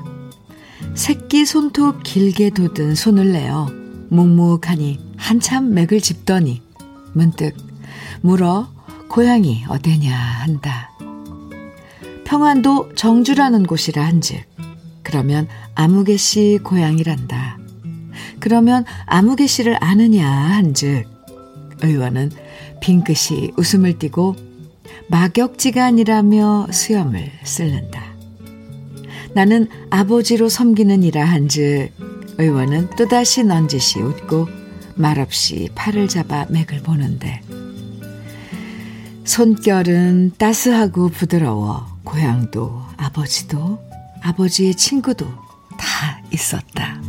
[0.93, 3.67] 새끼 손톱 길게 돋은 손을 내어
[4.09, 6.61] 묵묵하니 한참 맥을 짚더니
[7.13, 7.57] 문득
[8.21, 8.67] 물어
[9.09, 10.91] 고향이 어디냐 한다.
[12.25, 14.43] 평안도 정주라는 곳이라 한즉
[15.05, 17.59] 그러면 아무개 씨 고향이란다.
[18.39, 21.05] 그러면 아무개 씨를 아느냐 한즉
[21.81, 22.31] 의원은
[22.81, 24.35] 빙긋이 웃음을 띠고
[25.07, 28.03] 막역지간이라며 수염을 쓸는다.
[29.33, 31.91] 나는 아버지로 섬기는 이라 한즉
[32.39, 34.47] 의원은 또다시 넌지시 웃고
[34.95, 37.41] 말없이 팔을 잡아 맥을 보는데
[39.23, 43.94] 손결은 따스하고 부드러워 고향도 아버지도
[44.25, 45.27] 아버지의 친구도
[45.77, 46.99] 다 있었다.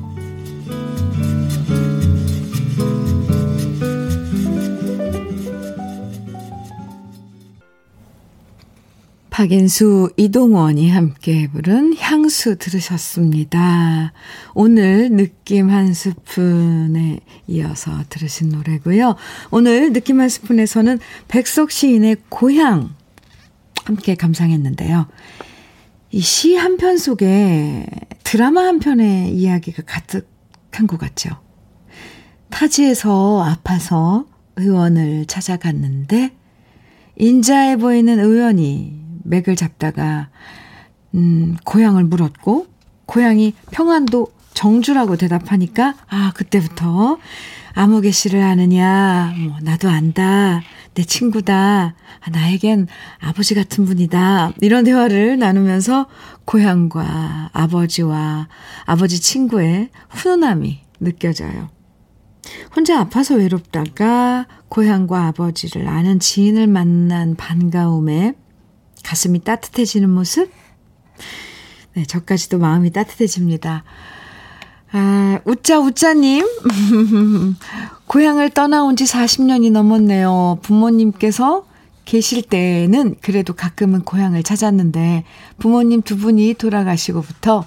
[9.31, 14.12] 박인수, 이동원이 함께 부른 향수 들으셨습니다.
[14.55, 19.16] 오늘 느낌 한 스푼에 이어서 들으신 노래고요.
[19.50, 20.98] 오늘 느낌 한 스푼에서는
[21.29, 22.94] 백석 시인의 고향
[23.85, 25.07] 함께 감상했는데요.
[26.16, 27.85] 이 시 한 편 속에
[28.24, 31.31] 드라마 한 편의 이야기가 가득한 것 같죠.
[32.50, 34.24] 타지에서 아파서
[34.57, 36.33] 의원을 찾아갔는데
[37.18, 40.29] 인자해 보이는 의원이 맥을 잡다가
[41.14, 42.66] 음, 고향을 물었고
[43.07, 47.18] 고향이 평안도 정주라고 대답하니까 아 그때부터
[47.74, 50.62] 아무개 씨를 아느냐 뭐 나도 안다
[50.96, 51.94] 내 친구다.
[52.20, 52.88] 아, 나에겐
[53.20, 54.54] 아버지 같은 분이다.
[54.62, 56.06] 이런 대화를 나누면서
[56.46, 58.48] 고향과 아버지와
[58.87, 61.68] 아버지 친구의 훈훈함이 느껴져요.
[62.74, 68.32] 혼자 아파서 외롭다가 고향과 아버지를 아는 지인을 만난 반가움에
[69.04, 70.50] 가슴이 따뜻해지는 모습?
[71.92, 73.85] 네, 저까지도 마음이 따뜻해집니다.
[74.98, 76.46] 아, 우짜, 우짜님.
[78.09, 80.61] 고향을 떠나온 지 40년이 넘었네요.
[80.62, 81.66] 부모님께서
[82.06, 85.24] 계실 때는 그래도 가끔은 고향을 찾았는데
[85.59, 87.66] 부모님 두 분이 돌아가시고부터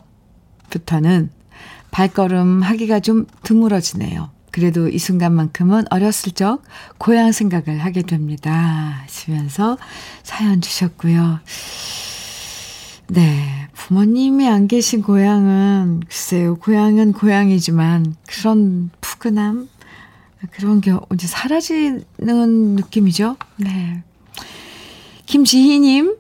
[0.71, 1.29] 부터는
[1.91, 4.31] 발걸음 하기가 좀 드물어지네요.
[4.49, 6.63] 그래도 이 순간만큼은 어렸을 적
[6.97, 8.51] 고향 생각을 하게 됩니다.
[9.03, 9.77] 하시면서
[10.23, 11.41] 사연 주셨고요.
[13.09, 13.58] 네.
[13.79, 19.69] 부모님이 안 계신 고향은, 글쎄요, 고향은 고향이지만 그런 푸근함?
[20.51, 23.37] 그런 게 이제 사라지는 느낌이죠.
[23.55, 24.03] 네.
[25.25, 26.17] 김지희님,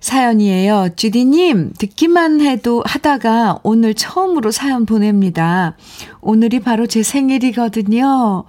[0.00, 0.90] 사연이에요.
[0.96, 5.76] 주디님, 듣기만 해도 하다가 오늘 처음으로 사연 보냅니다.
[6.20, 8.44] 오늘이 바로 제 생일이거든요.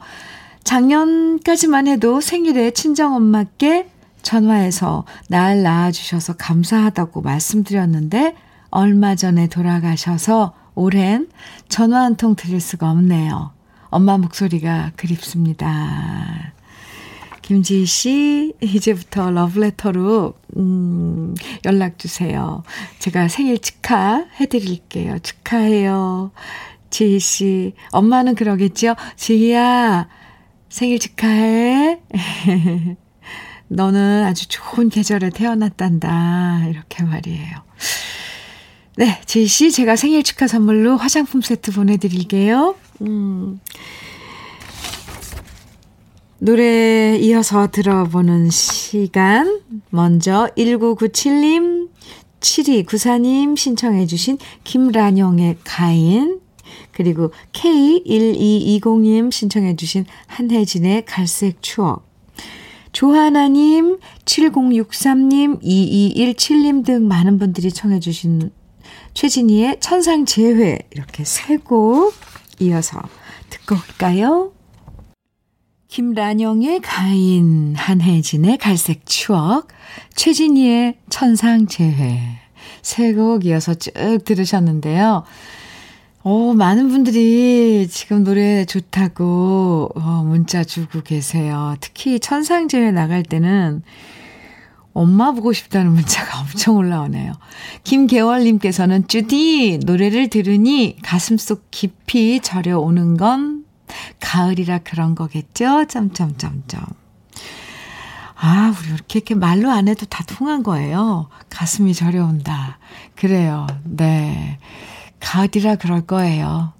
[0.63, 3.87] 작년까지만 해도 생일에 친정엄마께
[4.23, 8.35] 전화해서 날 낳아주셔서 감사하다고 말씀드렸는데,
[8.69, 11.29] 얼마 전에 돌아가셔서 올해는
[11.69, 13.51] 전화 한 통 드릴 수가 없네요.
[13.89, 16.53] 엄마 목소리가 그립습니다.
[17.41, 22.63] 김지희 씨, 이제부터 러브레터로, 음, 연락주세요.
[22.99, 25.19] 제가 생일 축하해드릴게요.
[25.19, 26.31] 축하해요.
[26.89, 27.73] 지희 씨.
[27.91, 28.95] 엄마는 그러겠죠?
[29.15, 30.09] 지희야,
[30.69, 31.99] 생일 축하해.
[33.69, 36.65] 너는 아주 좋은 계절에 태어났단다.
[36.67, 37.55] 이렇게 말이에요.
[38.97, 42.73] 네, 씨, 제가 생일 축하 선물로 화장품 세트 보내드릴게요.
[43.01, 43.59] 음.
[46.39, 49.61] 노래 이어서 들어보는 시간.
[49.91, 51.89] 먼저 1997님,
[52.39, 56.39] 7294님 신청해주신 김란영의 가인,
[56.91, 62.07] 그리고 K1220님 신청해주신 한혜진의 갈색 추억,
[62.93, 68.56] 조하나님, 7063님, 2217님 등 많은 분들이 청해주신
[69.21, 72.13] 최진희의 천상 재회 이렇게 세 곡
[72.59, 73.01] 이어서
[73.49, 74.51] 듣고 올까요?
[75.87, 79.69] 김란영의 가인, 한혜진의 갈색 추억,
[80.15, 82.19] 최진희의 천상 재회
[82.83, 83.91] 세 곡 이어서 쭉
[84.23, 85.23] 들으셨는데요.
[86.23, 91.75] 오, 많은 분들이 지금 노래 좋다고 어, 문자 주고 계세요.
[91.81, 93.81] 특히 천상재회 나갈 때는
[94.97, 97.33] 엄마 보고 싶다는 문자가 엄청 올라오네요.
[97.83, 103.63] 김계월님께서는 주디 노래를 들으니 가슴 속 깊이 저려오는 건
[104.19, 105.85] 가을이라 그런 거겠죠?
[105.87, 106.83] 점점점점.
[108.39, 111.29] 아, 우리 이렇게, 이렇게 말로 안 해도 다 통한 거예요.
[111.49, 112.79] 가슴이 저려온다.
[113.15, 113.65] 그래요.
[113.83, 114.59] 네.
[115.19, 116.73] 가을이라 그럴 거예요.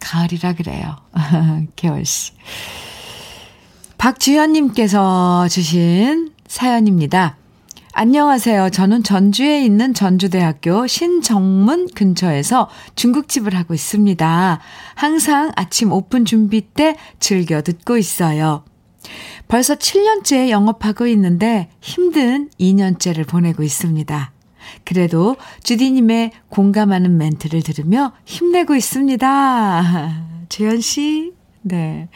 [0.00, 0.96] 가을이라 그래요.
[1.76, 2.32] 개월씨.
[3.98, 7.36] 박주현님께서 주신 사연입니다.
[7.92, 8.70] 안녕하세요.
[8.70, 14.60] 저는 전주에 있는 전주대학교 신정문 근처에서 중국집을 하고 있습니다.
[14.94, 18.64] 항상 아침 오픈 준비 때 즐겨 듣고 있어요.
[19.48, 24.32] 벌써 7년째 영업하고 있는데 힘든 2년째를 보내고 있습니다.
[24.84, 30.26] 그래도 주디님의 공감하는 멘트를 들으며 힘내고 있습니다.
[30.48, 32.08] 재현 씨, 네.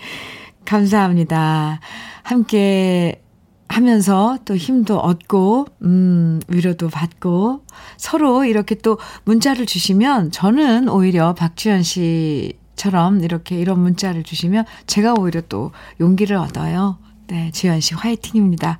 [0.64, 1.80] 감사합니다.
[2.22, 3.23] 함께
[3.68, 7.64] 하면서 또 힘도 얻고, 음, 위로도 받고,
[7.96, 15.40] 서로 이렇게 또 문자를 주시면 저는 오히려 박주현 씨처럼 이렇게 이런 문자를 주시면 제가 오히려
[15.48, 16.98] 또 용기를 얻어요.
[17.26, 18.78] 네, 주현 씨 화이팅입니다.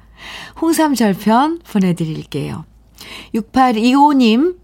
[0.61, 2.65] 홍삼 절편 보내드릴게요.
[3.35, 4.57] 6825님,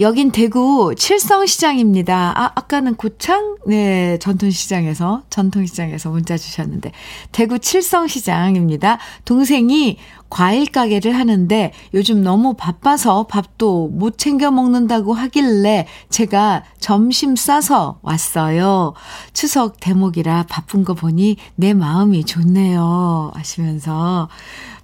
[0.00, 2.32] 여긴 대구 칠성시장입니다.
[2.36, 3.56] 아, 아까는 고창?
[3.66, 6.92] 네, 전통시장에서, 전통시장에서 문자 주셨는데,
[7.32, 8.98] 대구 칠성시장입니다.
[9.24, 9.98] 동생이
[10.34, 18.94] 과일 가게를 하는데 요즘 너무 바빠서 밥도 못 챙겨 먹는다고 하길래 제가 점심 싸서 왔어요.
[19.32, 23.30] 추석 대목이라 바쁜 거 보니 내 마음이 좋네요.
[23.34, 24.28] 하시면서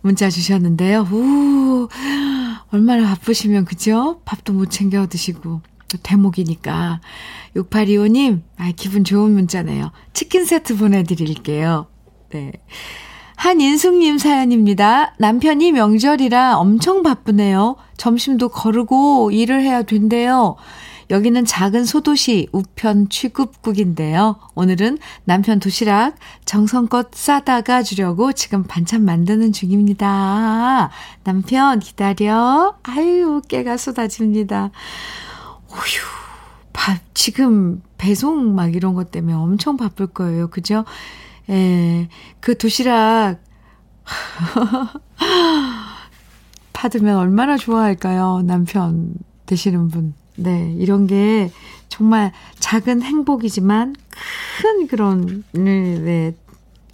[0.03, 1.07] 문자 주셨는데요.
[1.11, 1.89] 우,
[2.73, 4.21] 얼마나 바쁘시면, 그죠?
[4.25, 7.01] 밥도 못 챙겨 드시고, 또 대목이니까.
[7.57, 9.91] 6825님, 아, 기분 좋은 문자네요.
[10.13, 11.87] 치킨 세트 보내드릴게요.
[12.31, 12.53] 네.
[13.37, 15.15] 한인숙님 사연입니다.
[15.19, 17.77] 남편이 명절이라 엄청 바쁘네요.
[17.97, 20.57] 점심도 거르고 일을 해야 된대요.
[21.11, 24.37] 여기는 작은 소도시 우편 취급국인데요.
[24.55, 30.91] 오늘은 남편 도시락 정성껏 싸다가 주려고 지금 반찬 만드는 중입니다.
[31.25, 32.77] 남편 기다려.
[32.85, 34.71] 아유, 깨가 쏟아집니다.
[35.69, 35.81] 오휴,
[36.73, 40.49] 밥, 지금 배송 막 이런 것 때문에 엄청 바쁠 거예요.
[40.49, 40.85] 그죠?
[41.49, 42.09] 예,
[42.39, 43.41] 그 도시락,
[46.73, 48.43] 받으면 얼마나 좋아할까요?
[48.45, 49.15] 남편
[49.47, 50.20] 되시는 분.
[50.41, 51.51] 네, 이런 게
[51.89, 53.95] 정말 작은 행복이지만
[54.63, 56.35] 큰 그런, 네, 네,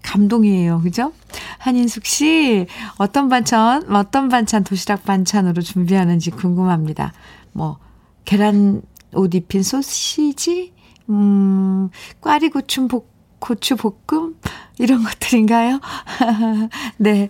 [0.02, 0.80] 감동이에요.
[0.82, 1.12] 그죠?
[1.58, 2.66] 한인숙 씨,
[2.98, 7.12] 어떤 반찬, 어떤 반찬, 도시락 반찬으로 준비하는지 궁금합니다.
[7.52, 7.78] 뭐,
[8.24, 8.82] 계란
[9.12, 10.72] 옷 입힌 소시지,
[11.08, 11.90] 음,
[12.20, 13.06] 꽈리 고추 볶,
[13.38, 14.36] 고추 볶음?
[14.78, 15.80] 이런 것들인가요?
[16.98, 17.28] 네.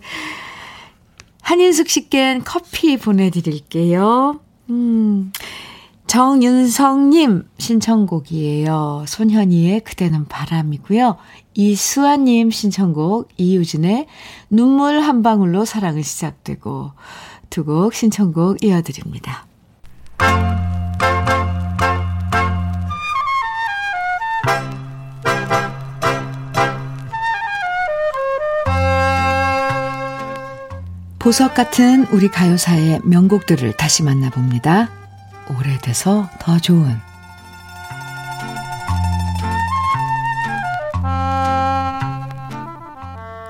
[1.41, 4.39] 한인숙 씨께 커피 보내드릴게요.
[4.69, 5.31] 음,
[6.07, 9.03] 정윤성님 신청곡이에요.
[9.07, 11.17] 손현이의 그대는 바람이고요.
[11.53, 14.07] 이수아님 신청곡 이유진의
[14.49, 16.91] 눈물 한 방울로 사랑을 시작되고
[17.49, 19.45] 두 곡 신청곡 이어드립니다.
[31.19, 34.96] 보석 같은 우리 가요사의 명곡들을 다시 만나봅니다.
[35.49, 36.99] 오래돼서 더 좋은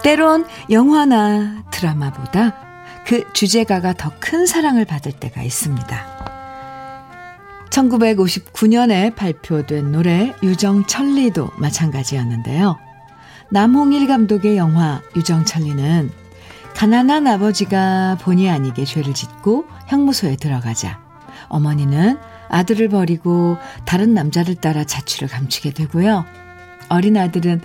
[0.03, 2.53] 때론 영화나 드라마보다
[3.05, 6.05] 그 주제가가 더 큰 사랑을 받을 때가 있습니다.
[7.69, 12.77] 1959년에 발표된 노래 유정천리도 마찬가지였는데요.
[13.51, 16.11] 남홍일 감독의 영화 유정천리는
[16.75, 20.99] 가난한 아버지가 본의 아니게 죄를 짓고 형무소에 들어가자
[21.49, 22.17] 어머니는
[22.49, 26.25] 아들을 버리고 다른 남자를 따라 자취를 감추게 되고요.
[26.89, 27.61] 어린 아들은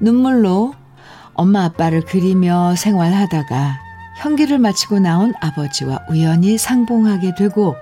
[0.00, 0.74] 눈물로
[1.34, 3.78] 엄마 아빠를 그리며 생활하다가
[4.20, 7.76] 형기를 마치고 나온 아버지와 우연히 상봉하게 되고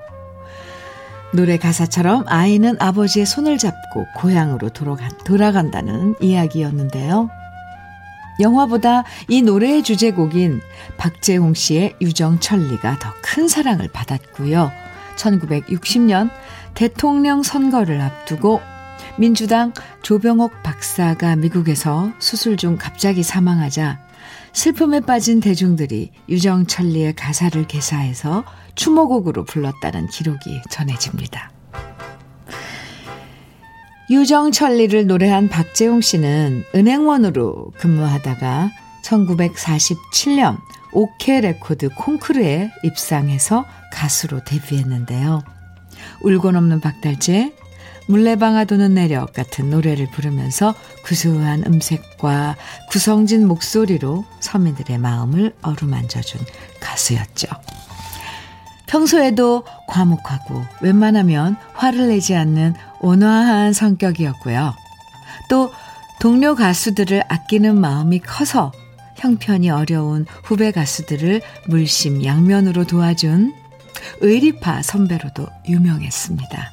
[1.35, 7.31] 노래 가사처럼 아이는 아버지의 손을 잡고 고향으로 돌아간, 돌아간다는 이야기였는데요.
[8.41, 10.61] 영화보다 이 노래의 주제곡인
[10.99, 14.71] 박재홍 씨의 유정천리가 더 큰 사랑을 받았고요.
[15.17, 16.31] 1960년
[16.75, 18.61] 대통령 선거를 앞두고
[19.19, 24.01] 민주당 조병옥 박사가 미국에서 수술 중 갑자기 사망하자
[24.53, 28.45] 슬픔에 빠진 대중들이 유정천리의 가사를 개사해서
[28.75, 31.51] 추모곡으로 불렀다는 기록이 전해집니다.
[34.11, 38.71] 유정천리를 노래한 박재홍 씨는 은행원으로 근무하다가
[39.03, 40.59] 1947년
[40.93, 45.43] 오케 레코드 콩쿠르에 입상해서 가수로 데뷔했는데요.
[46.23, 47.53] 울고 넘는 박달재,
[48.09, 50.75] 물레방아 도는 내력 같은 노래를 부르면서
[51.05, 52.57] 구수한 음색과
[52.91, 56.41] 구성진 목소리로 서민들의 마음을 어루만져준
[56.81, 57.49] 가수였죠.
[58.87, 64.75] 평소에도 과묵하고 웬만하면 화를 내지 않는 온화한 성격이었고요.
[65.49, 65.73] 또
[66.21, 68.73] 동료 가수들을 아끼는 마음이 커서
[69.23, 73.55] 형편이 어려운 후배 가수들을 물심 양면으로 도와준
[74.21, 76.71] 의리파 선배로도 유명했습니다.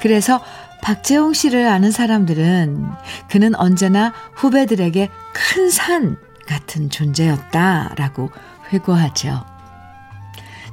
[0.00, 0.40] 그래서
[0.82, 2.86] 박재홍 씨를 아는 사람들은
[3.28, 8.30] 그는 언제나 후배들에게 큰 산 같은 존재였다라고
[8.72, 9.44] 회고하죠.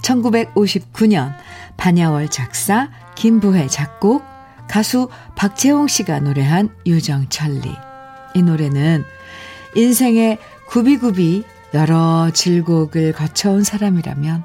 [0.04, 1.36] 1959년
[1.78, 4.24] 반야월 작사, 김부혜 작곡,
[4.70, 7.76] 가수 박재홍 씨가 노래한 유정천리.
[8.36, 9.04] 이 노래는
[9.76, 10.38] 인생의
[10.76, 14.44] 구비구비 여러 질곡을 거쳐온 사람이라면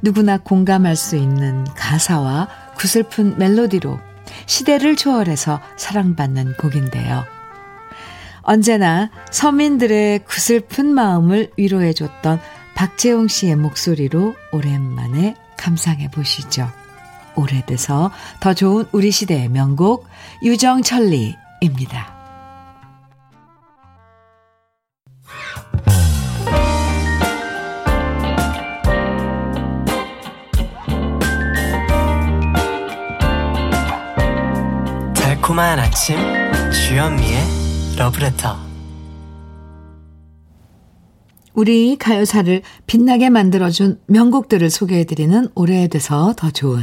[0.00, 2.48] 누구나 공감할 수 있는 가사와
[2.78, 4.00] 구슬픈 멜로디로
[4.46, 7.24] 시대를 초월해서 사랑받는 곡인데요.
[8.40, 12.40] 언제나 서민들의 구슬픈 마음을 위로해줬던
[12.74, 16.72] 박재홍 씨의 목소리로 오랜만에 감상해 보시죠.
[17.34, 20.06] 오래돼서 더 좋은 우리 시대의 명곡
[20.42, 22.11] 유정천리입니다.
[35.52, 36.16] 달콤한 아침
[36.70, 37.42] 주현미의
[37.98, 38.56] 러브레터
[41.52, 46.82] 우리 가요사를 빛나게 만들어준 명곡들을 소개해드리는 오래돼서 더 좋은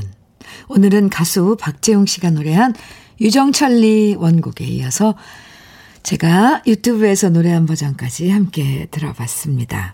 [0.67, 2.76] 오늘은 가수 박재용 씨가 노래한
[3.20, 5.15] 유정철리 원곡에 이어서
[6.03, 9.93] 제가 유튜브에서 노래한 버전까지 함께 들어봤습니다.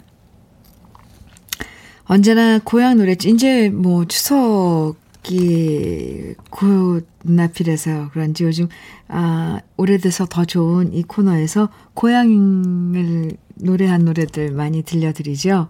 [2.04, 8.68] 언제나 고향 노래, 이제 뭐 추석 이 곧 눈앞이라서 그런지 요즘,
[9.08, 15.70] 아, 오래돼서 더 좋은 이 코너에서 고향을 노래한 노래들 많이 들려드리죠.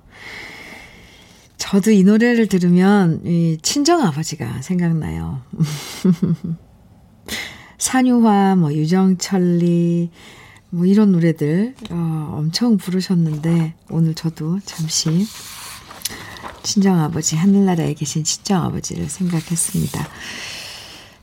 [1.57, 5.41] 저도 이 노래를 들으면 이 친정 아버지가 생각나요.
[7.77, 10.11] 산유화, 뭐 유정철리,
[10.69, 15.25] 뭐 이런 노래들 어, 엄청 부르셨는데 오늘 저도 잠시
[16.66, 20.07] 친정 아버지 하늘나라에 계신 친정 아버지를 생각했습니다.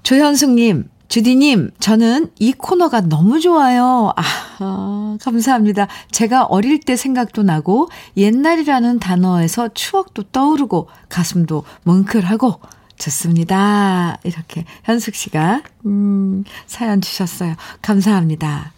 [0.02, 4.14] 조현숙님 주디님, 저는 이 코너가 너무 좋아요.
[4.16, 5.86] 아, 감사합니다.
[6.10, 12.60] 제가 어릴 때 생각도 나고, 옛날이라는 단어에서 추억도 떠오르고, 가슴도 뭉클하고,
[12.96, 14.20] 좋습니다.
[14.24, 17.56] 이렇게 현숙 씨가, 음, 사연 주셨어요.
[17.82, 18.72] 감사합니다.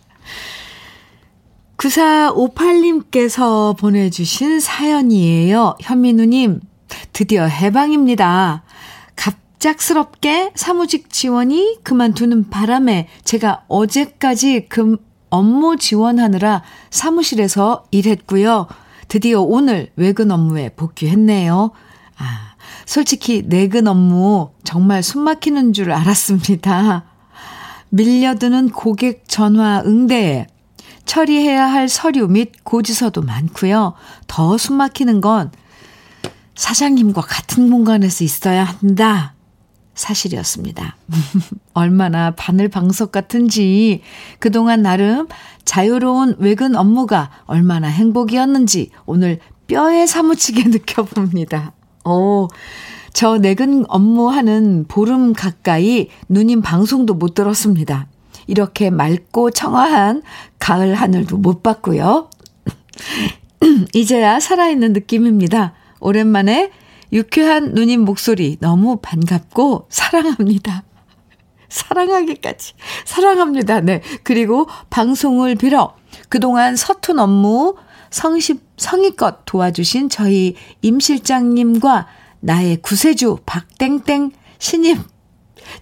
[1.76, 5.76] 9458님께서 보내주신 사연이에요.
[5.80, 6.60] 현민우님,
[7.12, 8.62] 드디어 해방입니다.
[9.16, 14.96] 갑작스럽게 사무직 지원이 그만두는 바람에 제가 어제까지 금
[15.30, 18.68] 업무 지원하느라 사무실에서 일했고요.
[19.08, 21.72] 드디어 오늘 외근 업무에 복귀했네요.
[22.16, 22.54] 아,
[22.86, 27.04] 솔직히 내근 업무 정말 숨 막히는 줄 알았습니다.
[27.90, 30.46] 밀려드는 고객 전화 응대에
[31.06, 33.94] 처리해야 할 서류 및 고지서도 많고요.
[34.26, 35.50] 더 숨 막히는 건
[36.54, 39.34] 사장님과 같은 공간에서 있어야 한다.
[39.94, 40.96] 사실이었습니다.
[41.74, 44.02] 얼마나 바늘 방석 같은지
[44.38, 45.28] 그동안 나름
[45.64, 51.72] 자유로운 외근 업무가 얼마나 행복이었는지 오늘 뼈에 사무치게 느껴봅니다.
[52.04, 52.48] 오,
[53.12, 58.08] 저 내근 업무하는 보름 가까이 누님 방송도 못 들었습니다.
[58.46, 60.22] 이렇게 맑고 청아한
[60.58, 62.30] 가을 하늘도 못 봤고요.
[63.94, 65.74] 이제야 살아있는 느낌입니다.
[66.00, 66.70] 오랜만에
[67.12, 70.84] 유쾌한 누님 목소리 너무 반갑고 사랑합니다.
[71.68, 72.74] 사랑하기까지.
[73.04, 73.80] 사랑합니다.
[73.80, 74.02] 네.
[74.22, 75.96] 그리고 방송을 빌어
[76.28, 77.76] 그동안 서툰 업무
[78.10, 82.06] 성십, 성의껏 도와주신 저희 임 실장님과
[82.40, 85.02] 나의 구세주 박땡땡 신임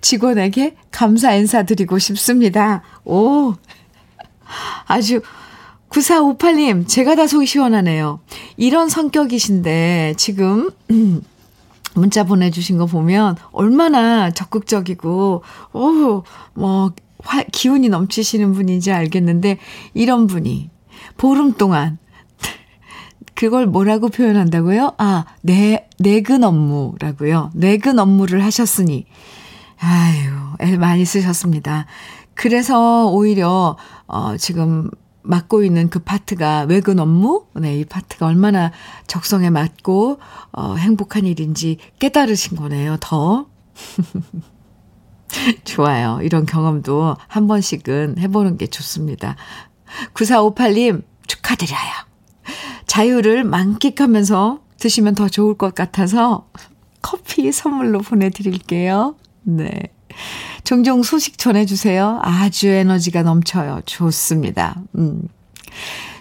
[0.01, 2.83] 직원에게 감사 인사드리고 싶습니다.
[3.05, 3.55] 오.
[4.87, 5.22] 아주
[5.93, 8.20] 9458님, 제가 다 속이 시원하네요.
[8.57, 11.22] 이런 성격이신데, 지금, 음,
[11.95, 15.43] 문자 보내주신 거 보면 얼마나 적극적이고,
[15.74, 16.22] 오,
[16.55, 19.59] 뭐, 화, 기운이 넘치시는 분인지 알겠는데,
[19.93, 20.70] 이런 분이
[21.18, 21.99] 보름 동안,
[23.35, 24.95] 그걸 뭐라고 표현한다고요?
[24.97, 27.51] 아, 내, 내근 업무라고요.
[27.55, 29.05] 내근 업무를 하셨으니.
[29.85, 30.30] 아유,
[30.61, 31.87] 애 많이 쓰셨습니다.
[32.35, 33.76] 그래서 오히려,
[34.07, 34.89] 어, 지금
[35.22, 37.47] 맡고 있는 그 파트가 외근 업무?
[37.55, 38.70] 네, 이 파트가 얼마나
[39.09, 40.20] 적성에 맞고,
[40.53, 43.47] 어, 행복한 일인지 깨달으신 거네요, 더.
[45.64, 46.20] 좋아요.
[46.22, 49.35] 이런 경험도 한 번씩은 해보는 게 좋습니다.
[50.14, 51.91] 9458님, 축하드려요.
[52.87, 56.49] 자유를 만끽하면서 드시면 더 좋을 것 같아서
[57.01, 59.16] 커피 선물로 보내드릴게요.
[59.43, 59.70] 네.
[60.64, 62.20] 종종 소식 전해주세요.
[62.22, 63.82] 아주 에너지가 넘쳐요.
[63.86, 64.82] 좋습니다.
[64.97, 65.28] 음.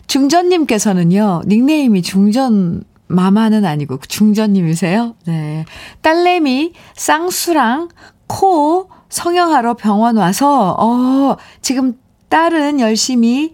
[0.07, 5.15] 중전님께서는요, 닉네임이 중전 마마는 아니고 중전님이세요?
[5.25, 5.65] 네.
[6.01, 7.89] 딸내미 쌍수랑
[8.27, 11.97] 코 성형하러 병원 와서, 어, 지금
[12.29, 13.53] 딸은 열심히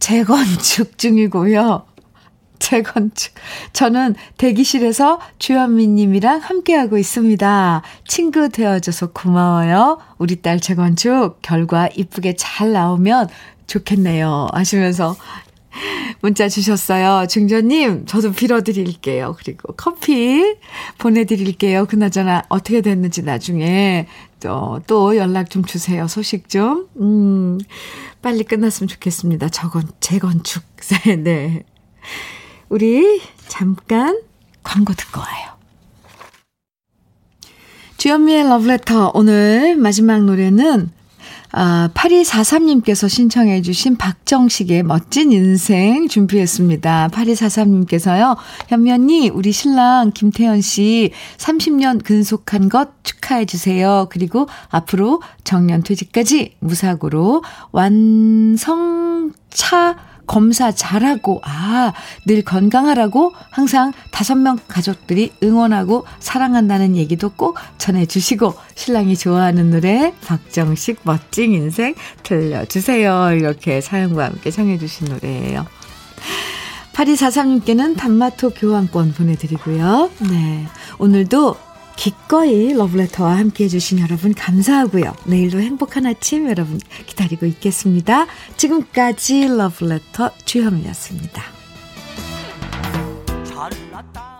[0.00, 1.86] 재건축 중이고요.
[2.58, 3.34] 재건축.
[3.72, 7.82] 저는 대기실에서 주현미 님이랑 함께하고 있습니다.
[8.06, 9.98] 친구 되어줘서 고마워요.
[10.18, 13.28] 우리 딸 재건축 결과 이쁘게 잘 나오면
[13.66, 14.48] 좋겠네요.
[14.52, 15.16] 하시면서
[16.20, 17.26] 문자 주셨어요.
[17.26, 19.34] 중전님, 저도 빌어드릴게요.
[19.38, 20.56] 그리고 커피
[20.98, 21.86] 보내드릴게요.
[21.86, 24.06] 그나저나 어떻게 됐는지 나중에
[24.40, 26.06] 또, 또 연락 좀 주세요.
[26.06, 26.86] 소식 좀.
[27.00, 27.58] 음,
[28.22, 29.48] 빨리 끝났으면 좋겠습니다.
[29.48, 30.62] 저건 재건축.
[31.24, 31.64] 네.
[32.74, 34.20] 우리 잠깐
[34.64, 35.52] 광고 듣고 와요.
[37.98, 40.90] 주현미의 러브레터 오늘 마지막 노래는
[41.52, 47.10] 아, 8243님께서 신청해 주신 박정식의 멋진 인생 준비했습니다.
[47.12, 48.36] 8243님께서요.
[48.66, 54.08] 현면이 우리 신랑 김태현 씨 30년 근속한 것 축하해 주세요.
[54.10, 58.74] 그리고 앞으로 정년 퇴직까지 무사고로 완성차
[60.26, 61.92] 검사 잘하고, 아,
[62.24, 71.00] 늘 건강하라고 항상 다섯 명 가족들이 응원하고 사랑한다는 얘기도 꼭 전해주시고, 신랑이 좋아하는 노래, 박정식
[71.02, 73.32] 멋진 인생 들려주세요.
[73.32, 75.66] 이렇게 사연과 함께 청해주신 노래예요.
[76.94, 80.10] 8243님께는 단마토 교환권 보내드리고요.
[80.30, 80.66] 네.
[80.98, 81.56] 오늘도
[81.96, 85.14] 기꺼이 러브레터와 함께 해주신 여러분 감사하고요.
[85.26, 88.26] 내일도 행복한 아침 여러분 기다리고 있겠습니다.
[88.56, 90.30] 지금까지 러브레터.
[93.44, 94.33] 잘났다.